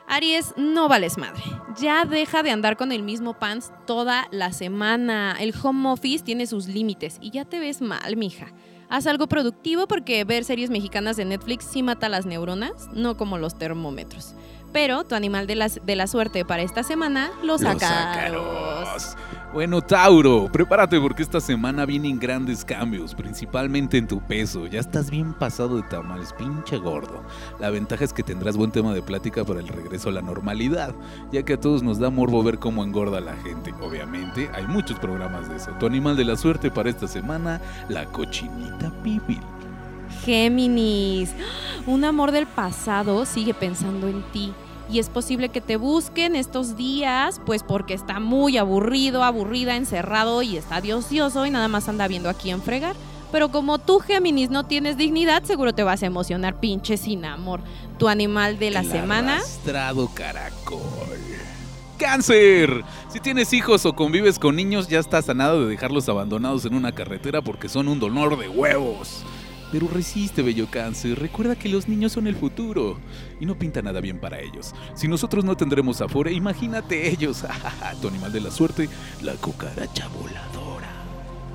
Aries, 0.07 0.53
no 0.59 0.87
vales 0.87 1.17
madre. 1.17 1.41
Ya 1.81 2.05
deja 2.05 2.43
de 2.43 2.51
andar 2.51 2.77
con 2.77 2.93
el 2.93 3.03
mismo 3.03 3.39
pants 3.39 3.73
toda 3.87 4.29
la 4.33 4.53
semana. 4.53 5.35
El 5.41 5.55
home 5.63 5.89
office 5.89 6.23
tiene 6.23 6.47
sus 6.47 6.67
límites 6.67 7.17
y 7.23 7.31
ya 7.31 7.47
te 7.47 7.61
ves 7.61 7.81
mal, 7.81 8.19
mija. 8.19 8.53
Haz 8.91 9.07
algo 9.07 9.29
productivo 9.29 9.87
porque 9.87 10.25
ver 10.25 10.45
series 10.45 10.69
mexicanas 10.69 11.17
de 11.17 11.25
Netflix 11.25 11.65
sí 11.65 11.83
mata 11.83 12.11
las 12.11 12.27
neuronas, 12.27 12.91
no 12.93 13.17
como 13.17 13.39
los 13.39 13.57
termómetros. 13.57 14.35
Pero 14.81 15.03
tu 15.03 15.17
animal 15.17 15.49
de 15.49 15.57
la, 15.57 15.67
de 15.67 15.97
la 15.97 16.07
suerte 16.07 16.45
para 16.45 16.63
esta 16.63 16.85
semana, 16.85 17.33
los 17.43 17.63
Los 17.63 17.83
ácaros. 17.83 19.17
Bueno, 19.53 19.83
Tauro, 19.83 20.49
prepárate 20.53 21.01
porque 21.01 21.25
esta 21.25 21.41
semana 21.41 21.85
vienen 21.85 22.21
grandes 22.21 22.65
cambios, 22.65 23.13
principalmente 23.13 23.99
en 23.99 24.07
tu 24.07 24.21
peso. 24.21 24.69
Ya 24.69 24.79
estás 24.79 25.11
bien 25.11 25.35
pasado 25.35 25.79
de 25.79 25.83
tamales, 25.83 26.33
pinche 26.33 26.77
gordo. 26.79 27.25
La 27.59 27.71
ventaja 27.71 28.05
es 28.05 28.13
que 28.13 28.23
tendrás 28.23 28.57
buen 28.57 28.71
tema 28.71 28.95
de 28.95 29.03
plática 29.03 29.45
para 29.45 29.59
el 29.59 29.67
regreso 29.67 30.11
a 30.11 30.13
la 30.13 30.23
normalidad, 30.23 30.95
ya 31.33 31.43
que 31.43 31.55
a 31.55 31.61
todos 31.61 31.83
nos 31.83 31.99
da 31.99 32.11
morbo 32.11 32.45
ver 32.45 32.61
cómo 32.61 32.85
engorda 32.85 33.21
la 33.21 33.35
gente. 33.39 33.75
Obviamente, 33.81 34.49
hay 34.55 34.69
muchos 34.69 35.01
programas 35.01 35.49
de 35.49 35.57
eso. 35.57 35.73
Tu 35.81 35.87
animal 35.87 36.17
de 36.17 36.25
la 36.25 36.37
suerte 36.37 36.71
para 36.71 36.89
esta 36.89 37.09
semana, 37.09 37.61
la 37.89 38.05
cochinita 38.05 38.93
pibil. 39.03 39.43
Géminis, 40.25 41.35
un 41.85 42.05
amor 42.05 42.31
del 42.31 42.47
pasado 42.47 43.27
sigue 43.27 43.55
pensando 43.55 44.07
en 44.07 44.23
ti. 44.31 44.55
Y 44.91 44.99
es 44.99 45.11
posible 45.11 45.51
que 45.51 45.61
te 45.61 45.77
busquen 45.77 46.35
estos 46.35 46.77
días, 46.77 47.41
pues 47.45 47.63
porque 47.63 47.95
está 47.95 48.21
muy 48.21 48.57
aburrido, 48.57 49.23
aburrida, 49.23 49.77
encerrado 49.77 50.43
y 50.43 50.57
está 50.57 50.81
de 50.81 50.95
ocioso 50.95 51.45
y 51.45 51.51
nada 51.51 51.69
más 51.69 51.89
anda 51.89 52.09
viendo 52.09 52.31
a 52.31 52.35
quién 52.35 52.63
fregar. 52.63 52.97
Pero 53.31 53.51
como 53.51 53.79
tú, 53.79 53.99
Géminis, 54.01 54.49
no 54.49 54.65
tienes 54.65 54.97
dignidad, 54.97 55.45
seguro 55.45 55.75
te 55.75 55.83
vas 55.83 56.03
a 56.03 56.07
emocionar, 56.07 56.59
pinche 56.61 56.97
sin 56.97 57.27
amor. 57.27 57.61
Tu 57.99 58.09
animal 58.09 58.59
de 58.59 58.71
la 58.71 58.85
semana, 58.85 59.37
Arrastrado 59.37 60.09
caracol. 60.15 60.81
¡Cáncer! 61.99 62.85
Si 63.09 63.19
tienes 63.19 63.53
hijos 63.53 63.85
o 63.85 63.95
convives 63.95 64.39
con 64.39 64.55
niños, 64.55 64.89
ya 64.89 65.01
estás 65.01 65.29
a 65.29 65.35
nada 65.35 65.59
de 65.59 65.67
dejarlos 65.67 66.09
abandonados 66.09 66.65
en 66.65 66.75
una 66.75 66.93
carretera 66.93 67.43
porque 67.43 67.69
son 67.69 67.89
un 67.89 67.99
dolor 67.99 68.39
de 68.39 68.49
huevos. 68.49 69.25
Pero 69.71 69.89
resiste, 69.89 70.43
bello 70.43 70.67
cáncer. 70.71 71.19
Recuerda 71.19 71.57
que 71.57 71.69
los 71.69 71.89
niños 71.89 72.13
son 72.13 72.27
el 72.27 72.37
futuro. 72.37 72.99
Y 73.41 73.47
no 73.47 73.59
pinta 73.59 73.83
nada 73.83 74.01
bien 74.01 74.19
para 74.19 74.41
ellos. 74.41 74.75
Si 74.95 75.09
nosotros 75.09 75.45
no 75.45 75.57
tendremos 75.57 76.01
afore, 76.01 76.33
imagínate 76.33 77.11
ellos. 77.11 77.45
tu 78.01 78.09
animal 78.09 78.33
de 78.33 78.41
la 78.41 78.51
suerte, 78.51 78.89
la 79.23 79.35
cucaracha 79.35 80.09
voladora. 80.09 80.89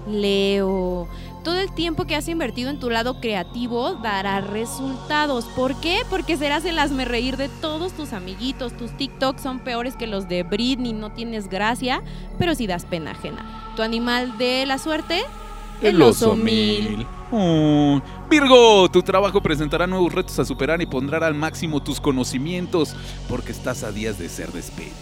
Leo. 0.07 1.07
Todo 1.43 1.59
el 1.59 1.73
tiempo 1.73 2.05
que 2.05 2.15
has 2.15 2.29
invertido 2.29 2.69
en 2.69 2.79
tu 2.79 2.89
lado 2.89 3.19
creativo 3.19 3.95
dará 3.95 4.39
resultados. 4.39 5.45
¿Por 5.45 5.75
qué? 5.81 6.03
Porque 6.09 6.37
serás 6.37 6.63
el 6.63 6.79
hazme 6.79 7.03
reír 7.03 7.35
de 7.35 7.49
todos 7.49 7.91
tus 7.93 8.13
amiguitos. 8.13 8.77
Tus 8.77 8.95
TikToks 8.95 9.41
son 9.41 9.59
peores 9.59 9.95
que 9.95 10.07
los 10.07 10.29
de 10.29 10.43
Britney. 10.43 10.93
No 10.93 11.11
tienes 11.11 11.49
gracia, 11.49 12.01
pero 12.37 12.55
sí 12.55 12.65
das 12.65 12.85
pena 12.85 13.11
ajena. 13.11 13.73
Tu 13.75 13.81
animal 13.81 14.37
de 14.37 14.65
la 14.65 14.77
suerte, 14.77 15.23
el 15.81 16.01
oso 16.01 16.35
mil. 16.35 17.05
Oh, 17.31 17.99
Virgo, 18.29 18.89
tu 18.91 19.01
trabajo 19.01 19.41
presentará 19.41 19.87
nuevos 19.87 20.13
retos 20.13 20.37
a 20.37 20.45
superar 20.45 20.81
y 20.81 20.85
pondrá 20.85 21.25
al 21.25 21.33
máximo 21.33 21.81
tus 21.81 21.99
conocimientos, 21.99 22.95
porque 23.27 23.51
estás 23.51 23.83
a 23.83 23.91
días 23.91 24.19
de 24.19 24.29
ser 24.29 24.51
despedido. 24.51 24.93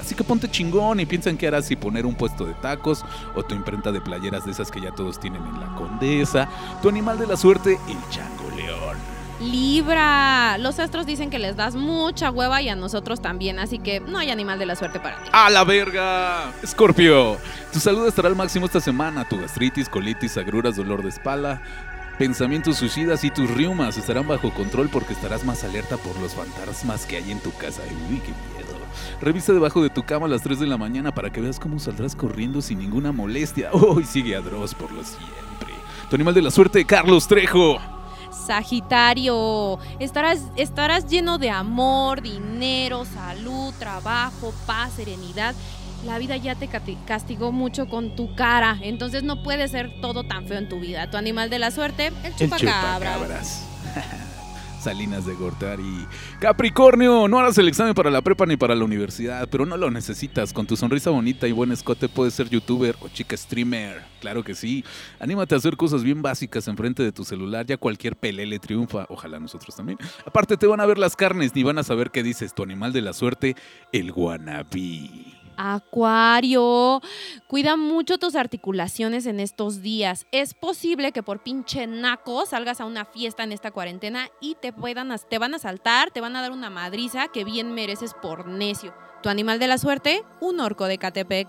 Así 0.00 0.14
que 0.14 0.24
ponte 0.24 0.50
chingón 0.50 0.98
y 0.98 1.06
piensa 1.06 1.30
en 1.30 1.38
qué 1.38 1.46
harás 1.46 1.66
si 1.66 1.76
poner 1.76 2.06
un 2.06 2.16
puesto 2.16 2.44
de 2.44 2.54
tacos 2.54 3.04
o 3.36 3.42
tu 3.44 3.54
imprenta 3.54 3.92
de 3.92 4.00
playeras 4.00 4.44
de 4.44 4.52
esas 4.52 4.70
que 4.70 4.80
ya 4.80 4.90
todos 4.92 5.20
tienen 5.20 5.42
en 5.46 5.60
la 5.60 5.74
condesa. 5.76 6.48
Tu 6.82 6.88
animal 6.88 7.18
de 7.18 7.28
la 7.28 7.36
suerte, 7.36 7.78
el 7.88 8.10
chango 8.10 8.50
león. 8.56 9.15
Libra. 9.40 10.56
Los 10.58 10.78
astros 10.78 11.06
dicen 11.06 11.30
que 11.30 11.38
les 11.38 11.56
das 11.56 11.74
mucha 11.74 12.30
hueva 12.30 12.62
y 12.62 12.68
a 12.68 12.76
nosotros 12.76 13.20
también, 13.20 13.58
así 13.58 13.78
que 13.78 14.00
no 14.00 14.18
hay 14.18 14.30
animal 14.30 14.58
de 14.58 14.66
la 14.66 14.76
suerte 14.76 14.98
para 14.98 15.22
ti. 15.22 15.30
¡A 15.32 15.50
la 15.50 15.64
verga! 15.64 16.52
Escorpio, 16.62 17.36
tu 17.72 17.78
salud 17.78 18.06
estará 18.06 18.28
al 18.28 18.36
máximo 18.36 18.66
esta 18.66 18.80
semana. 18.80 19.28
Tu 19.28 19.38
gastritis, 19.38 19.88
colitis, 19.88 20.36
agruras, 20.36 20.76
dolor 20.76 21.02
de 21.02 21.10
espalda, 21.10 21.62
pensamientos 22.18 22.76
suicidas 22.76 23.24
y 23.24 23.30
tus 23.30 23.50
riumas 23.50 23.98
estarán 23.98 24.26
bajo 24.26 24.52
control 24.52 24.88
porque 24.88 25.12
estarás 25.12 25.44
más 25.44 25.64
alerta 25.64 25.96
por 25.98 26.18
los 26.20 26.34
fantasmas 26.34 27.04
que 27.04 27.16
hay 27.16 27.30
en 27.30 27.40
tu 27.40 27.52
casa. 27.52 27.82
Uy, 28.10 28.20
qué 28.20 28.32
miedo. 28.54 28.76
Revisa 29.20 29.52
debajo 29.52 29.82
de 29.82 29.90
tu 29.90 30.02
cama 30.02 30.26
a 30.26 30.28
las 30.30 30.42
3 30.42 30.60
de 30.60 30.66
la 30.66 30.78
mañana 30.78 31.14
para 31.14 31.30
que 31.30 31.40
veas 31.40 31.60
cómo 31.60 31.78
saldrás 31.78 32.16
corriendo 32.16 32.62
sin 32.62 32.78
ninguna 32.78 33.12
molestia. 33.12 33.70
Uy, 33.72 34.04
sigue 34.04 34.34
a 34.34 34.40
Dross 34.40 34.74
por 34.74 34.90
lo 34.92 35.04
siempre. 35.04 35.74
Tu 36.08 36.16
animal 36.16 36.34
de 36.34 36.42
la 36.42 36.50
suerte, 36.50 36.84
Carlos 36.84 37.28
Trejo. 37.28 37.95
Sagitario, 38.46 39.78
estarás, 39.98 40.40
estarás 40.56 41.06
lleno 41.06 41.38
de 41.38 41.50
amor, 41.50 42.22
dinero, 42.22 43.04
salud, 43.04 43.72
trabajo, 43.78 44.52
paz, 44.66 44.92
serenidad. 44.94 45.54
La 46.04 46.18
vida 46.18 46.36
ya 46.36 46.54
te 46.54 46.68
castigó 47.06 47.50
mucho 47.52 47.88
con 47.88 48.14
tu 48.14 48.34
cara, 48.34 48.78
entonces 48.82 49.22
no 49.22 49.42
puede 49.42 49.66
ser 49.68 50.00
todo 50.00 50.24
tan 50.24 50.46
feo 50.46 50.58
en 50.58 50.68
tu 50.68 50.78
vida. 50.78 51.10
Tu 51.10 51.16
animal 51.16 51.50
de 51.50 51.58
la 51.58 51.70
suerte, 51.70 52.08
el 52.08 52.14
El 52.24 52.36
chupacabra. 52.36 53.14
chupacabras. 53.14 53.62
Salinas 54.86 55.26
de 55.26 55.34
Gortari. 55.34 56.06
Capricornio, 56.38 57.26
no 57.26 57.40
harás 57.40 57.58
el 57.58 57.66
examen 57.66 57.92
para 57.92 58.08
la 58.08 58.22
prepa 58.22 58.46
ni 58.46 58.56
para 58.56 58.76
la 58.76 58.84
universidad, 58.84 59.48
pero 59.50 59.66
no 59.66 59.76
lo 59.76 59.90
necesitas. 59.90 60.52
Con 60.52 60.64
tu 60.64 60.76
sonrisa 60.76 61.10
bonita 61.10 61.48
y 61.48 61.50
buen 61.50 61.72
escote 61.72 62.08
puedes 62.08 62.34
ser 62.34 62.48
youtuber 62.48 62.94
o 63.00 63.08
chica 63.08 63.36
streamer. 63.36 64.04
Claro 64.20 64.44
que 64.44 64.54
sí. 64.54 64.84
Anímate 65.18 65.56
a 65.56 65.58
hacer 65.58 65.76
cosas 65.76 66.04
bien 66.04 66.22
básicas 66.22 66.68
enfrente 66.68 67.02
de 67.02 67.10
tu 67.10 67.24
celular, 67.24 67.66
ya 67.66 67.78
cualquier 67.78 68.14
pelele 68.14 68.60
triunfa. 68.60 69.06
Ojalá 69.08 69.40
nosotros 69.40 69.74
también. 69.74 69.98
Aparte 70.24 70.56
te 70.56 70.68
van 70.68 70.78
a 70.78 70.86
ver 70.86 70.98
las 70.98 71.16
carnes 71.16 71.52
ni 71.56 71.64
van 71.64 71.78
a 71.78 71.82
saber 71.82 72.12
qué 72.12 72.22
dices. 72.22 72.54
Tu 72.54 72.62
animal 72.62 72.92
de 72.92 73.02
la 73.02 73.12
suerte, 73.12 73.56
el 73.90 74.12
guanabí. 74.12 75.45
Acuario, 75.56 77.00
cuida 77.48 77.76
mucho 77.76 78.18
tus 78.18 78.34
articulaciones 78.34 79.26
en 79.26 79.40
estos 79.40 79.82
días. 79.82 80.26
Es 80.32 80.54
posible 80.54 81.12
que 81.12 81.22
por 81.22 81.42
pinche 81.42 81.86
naco 81.86 82.46
salgas 82.46 82.80
a 82.80 82.84
una 82.84 83.04
fiesta 83.04 83.44
en 83.44 83.52
esta 83.52 83.70
cuarentena 83.70 84.28
y 84.40 84.56
te 84.60 84.72
puedan 84.72 85.14
te 85.28 85.38
van 85.38 85.54
a 85.54 85.58
saltar, 85.58 86.10
te 86.10 86.20
van 86.20 86.36
a 86.36 86.42
dar 86.42 86.52
una 86.52 86.70
madriza 86.70 87.28
que 87.28 87.44
bien 87.44 87.72
mereces 87.72 88.12
por 88.14 88.46
necio. 88.46 88.94
Tu 89.22 89.28
animal 89.28 89.58
de 89.58 89.68
la 89.68 89.78
suerte, 89.78 90.22
un 90.40 90.60
orco 90.60 90.86
de 90.86 90.98
Catepec. 90.98 91.48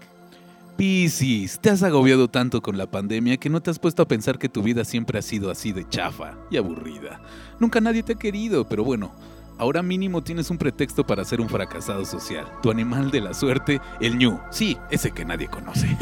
Piscis, 0.78 1.60
te 1.60 1.72
has 1.72 1.82
agobiado 1.82 2.28
tanto 2.28 2.62
con 2.62 2.78
la 2.78 2.86
pandemia 2.86 3.38
que 3.38 3.50
no 3.50 3.62
te 3.62 3.72
has 3.72 3.80
puesto 3.80 4.04
a 4.04 4.08
pensar 4.08 4.38
que 4.38 4.48
tu 4.48 4.62
vida 4.62 4.86
siempre 4.86 5.18
ha 5.18 5.24
sido 5.24 5.50
así 5.50 5.72
de 5.72 5.90
chafa 5.90 6.38
y 6.52 6.58
aburrida. 6.58 7.20
Nunca 7.60 7.82
nadie 7.82 8.04
te 8.04 8.14
ha 8.14 8.20
querido, 8.20 8.70
pero 8.70 8.84
bueno, 8.84 9.12
ahora 9.58 9.82
mínimo 9.82 10.24
tienes 10.24 10.50
un 10.50 10.58
pretexto 10.58 11.06
para 11.06 11.24
ser 11.26 11.42
un 11.42 11.50
fracasado 11.50 12.06
social. 12.06 12.46
Tu 12.62 12.72
animal 12.72 13.12
de 13.12 13.22
la 13.22 13.34
suerte, 13.34 13.82
el 14.00 14.18
ñu. 14.18 14.40
Sí, 14.52 14.78
ese 14.90 15.12
que 15.12 15.26
nadie 15.26 15.48
conoce. 15.48 15.98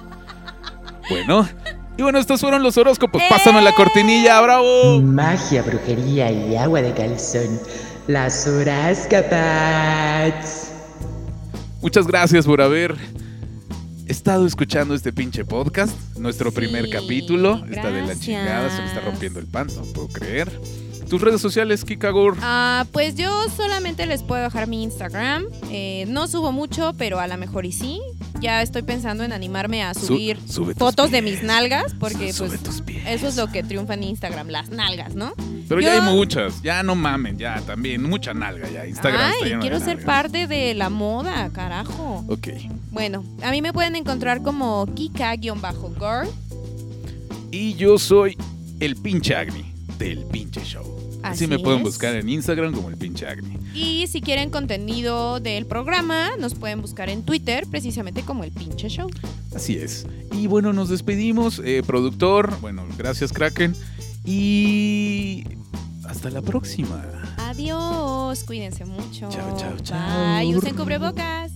bueno, 1.10 1.48
y 1.96 2.02
bueno, 2.02 2.18
estos 2.18 2.40
fueron 2.40 2.62
los 2.62 2.76
horóscopos. 2.78 3.22
Pásame 3.28 3.60
la 3.62 3.74
cortinilla, 3.74 4.40
bravo. 4.40 5.00
Magia, 5.00 5.62
brujería 5.62 6.30
y 6.32 6.56
agua 6.56 6.82
de 6.82 6.94
calzón. 6.94 7.60
Las 8.06 8.46
horóscopas. 8.46 9.12
Muchas 11.82 12.06
gracias 12.06 12.46
por 12.46 12.60
haber 12.60 12.96
estado 14.06 14.46
escuchando 14.46 14.94
este 14.94 15.12
pinche 15.12 15.44
podcast. 15.44 15.94
Nuestro 16.18 16.52
primer 16.52 16.90
capítulo. 16.90 17.64
Está 17.70 17.90
de 17.90 18.02
la 18.02 18.18
chingada, 18.18 18.70
se 18.70 18.82
me 18.82 18.88
está 18.88 19.00
rompiendo 19.00 19.38
el 19.38 19.46
pan, 19.46 19.68
no 19.74 19.82
puedo 19.92 20.08
creer. 20.08 20.50
Tus 21.10 21.20
redes 21.20 21.40
sociales, 21.40 21.84
Kikagor. 21.84 22.36
Ah, 22.40 22.86
pues 22.92 23.16
yo 23.16 23.28
solamente 23.56 24.06
les 24.06 24.22
puedo 24.22 24.42
dejar 24.44 24.68
mi 24.68 24.82
Instagram. 24.84 25.44
Eh, 25.70 26.04
no 26.08 26.28
subo 26.28 26.52
mucho, 26.52 26.92
pero 26.96 27.18
a 27.18 27.26
lo 27.26 27.36
mejor 27.36 27.66
y 27.66 27.72
sí. 27.72 28.00
Ya 28.40 28.62
estoy 28.62 28.82
pensando 28.82 29.22
en 29.24 29.32
animarme 29.32 29.82
a 29.82 29.92
Su- 29.92 30.06
subir 30.06 30.38
fotos 30.78 31.10
de 31.10 31.20
mis 31.20 31.42
nalgas, 31.42 31.94
porque 31.98 32.32
Sube 32.32 32.56
pues 32.58 32.82
eso 33.06 33.28
es 33.28 33.36
lo 33.36 33.48
que 33.50 33.62
triunfa 33.62 33.94
en 33.94 34.04
Instagram, 34.04 34.48
las 34.48 34.70
nalgas, 34.70 35.14
¿no? 35.14 35.32
Pero 35.68 35.80
ya 35.80 35.94
hay 35.94 36.00
muchas, 36.14 36.62
ya 36.62 36.82
no 36.82 36.94
mamen, 36.94 37.36
ya 37.38 37.60
también, 37.66 38.02
mucha 38.02 38.32
nalga 38.32 38.70
ya. 38.70 38.86
Instagram 38.86 39.32
Ay, 39.42 39.52
quiero 39.60 39.78
ser 39.78 39.96
nalgas. 39.98 40.04
parte 40.04 40.46
de 40.46 40.74
la 40.74 40.88
moda, 40.90 41.50
carajo. 41.52 42.24
Ok. 42.28 42.48
Bueno, 42.92 43.24
a 43.42 43.50
mí 43.50 43.60
me 43.62 43.72
pueden 43.72 43.94
encontrar 43.96 44.42
como 44.42 44.86
Kika-Girl. 44.94 46.28
Y 47.50 47.74
yo 47.74 47.98
soy 47.98 48.36
el 48.78 48.96
pinche 48.96 49.34
Agni 49.34 49.64
del 49.98 50.24
pinche 50.26 50.64
show. 50.64 50.99
Así, 51.22 51.44
Así 51.44 51.46
me 51.46 51.58
pueden 51.58 51.82
buscar 51.82 52.14
en 52.16 52.28
Instagram 52.28 52.72
como 52.72 52.88
el 52.90 52.96
pinche 52.96 53.26
Agni. 53.26 53.58
Y 53.74 54.06
si 54.06 54.20
quieren 54.20 54.50
contenido 54.50 55.40
del 55.40 55.66
programa, 55.66 56.30
nos 56.38 56.54
pueden 56.54 56.80
buscar 56.80 57.08
en 57.10 57.22
Twitter, 57.22 57.66
precisamente 57.70 58.22
como 58.22 58.44
el 58.44 58.50
pinche 58.52 58.88
show. 58.88 59.08
Así 59.54 59.76
es. 59.76 60.06
Y 60.32 60.46
bueno, 60.46 60.72
nos 60.72 60.88
despedimos. 60.88 61.60
eh, 61.64 61.82
productor, 61.86 62.58
bueno, 62.60 62.84
gracias 62.96 63.32
Kraken. 63.32 63.74
Y 64.24 65.44
hasta 66.04 66.30
la 66.30 66.42
próxima. 66.42 67.04
Adiós, 67.38 68.44
cuídense 68.44 68.84
mucho. 68.84 69.28
Chao, 69.30 69.56
chao, 69.56 69.76
chao. 69.82 70.38
Bye, 70.38 70.56
usen 70.56 70.76
cubrebocas. 70.76 71.52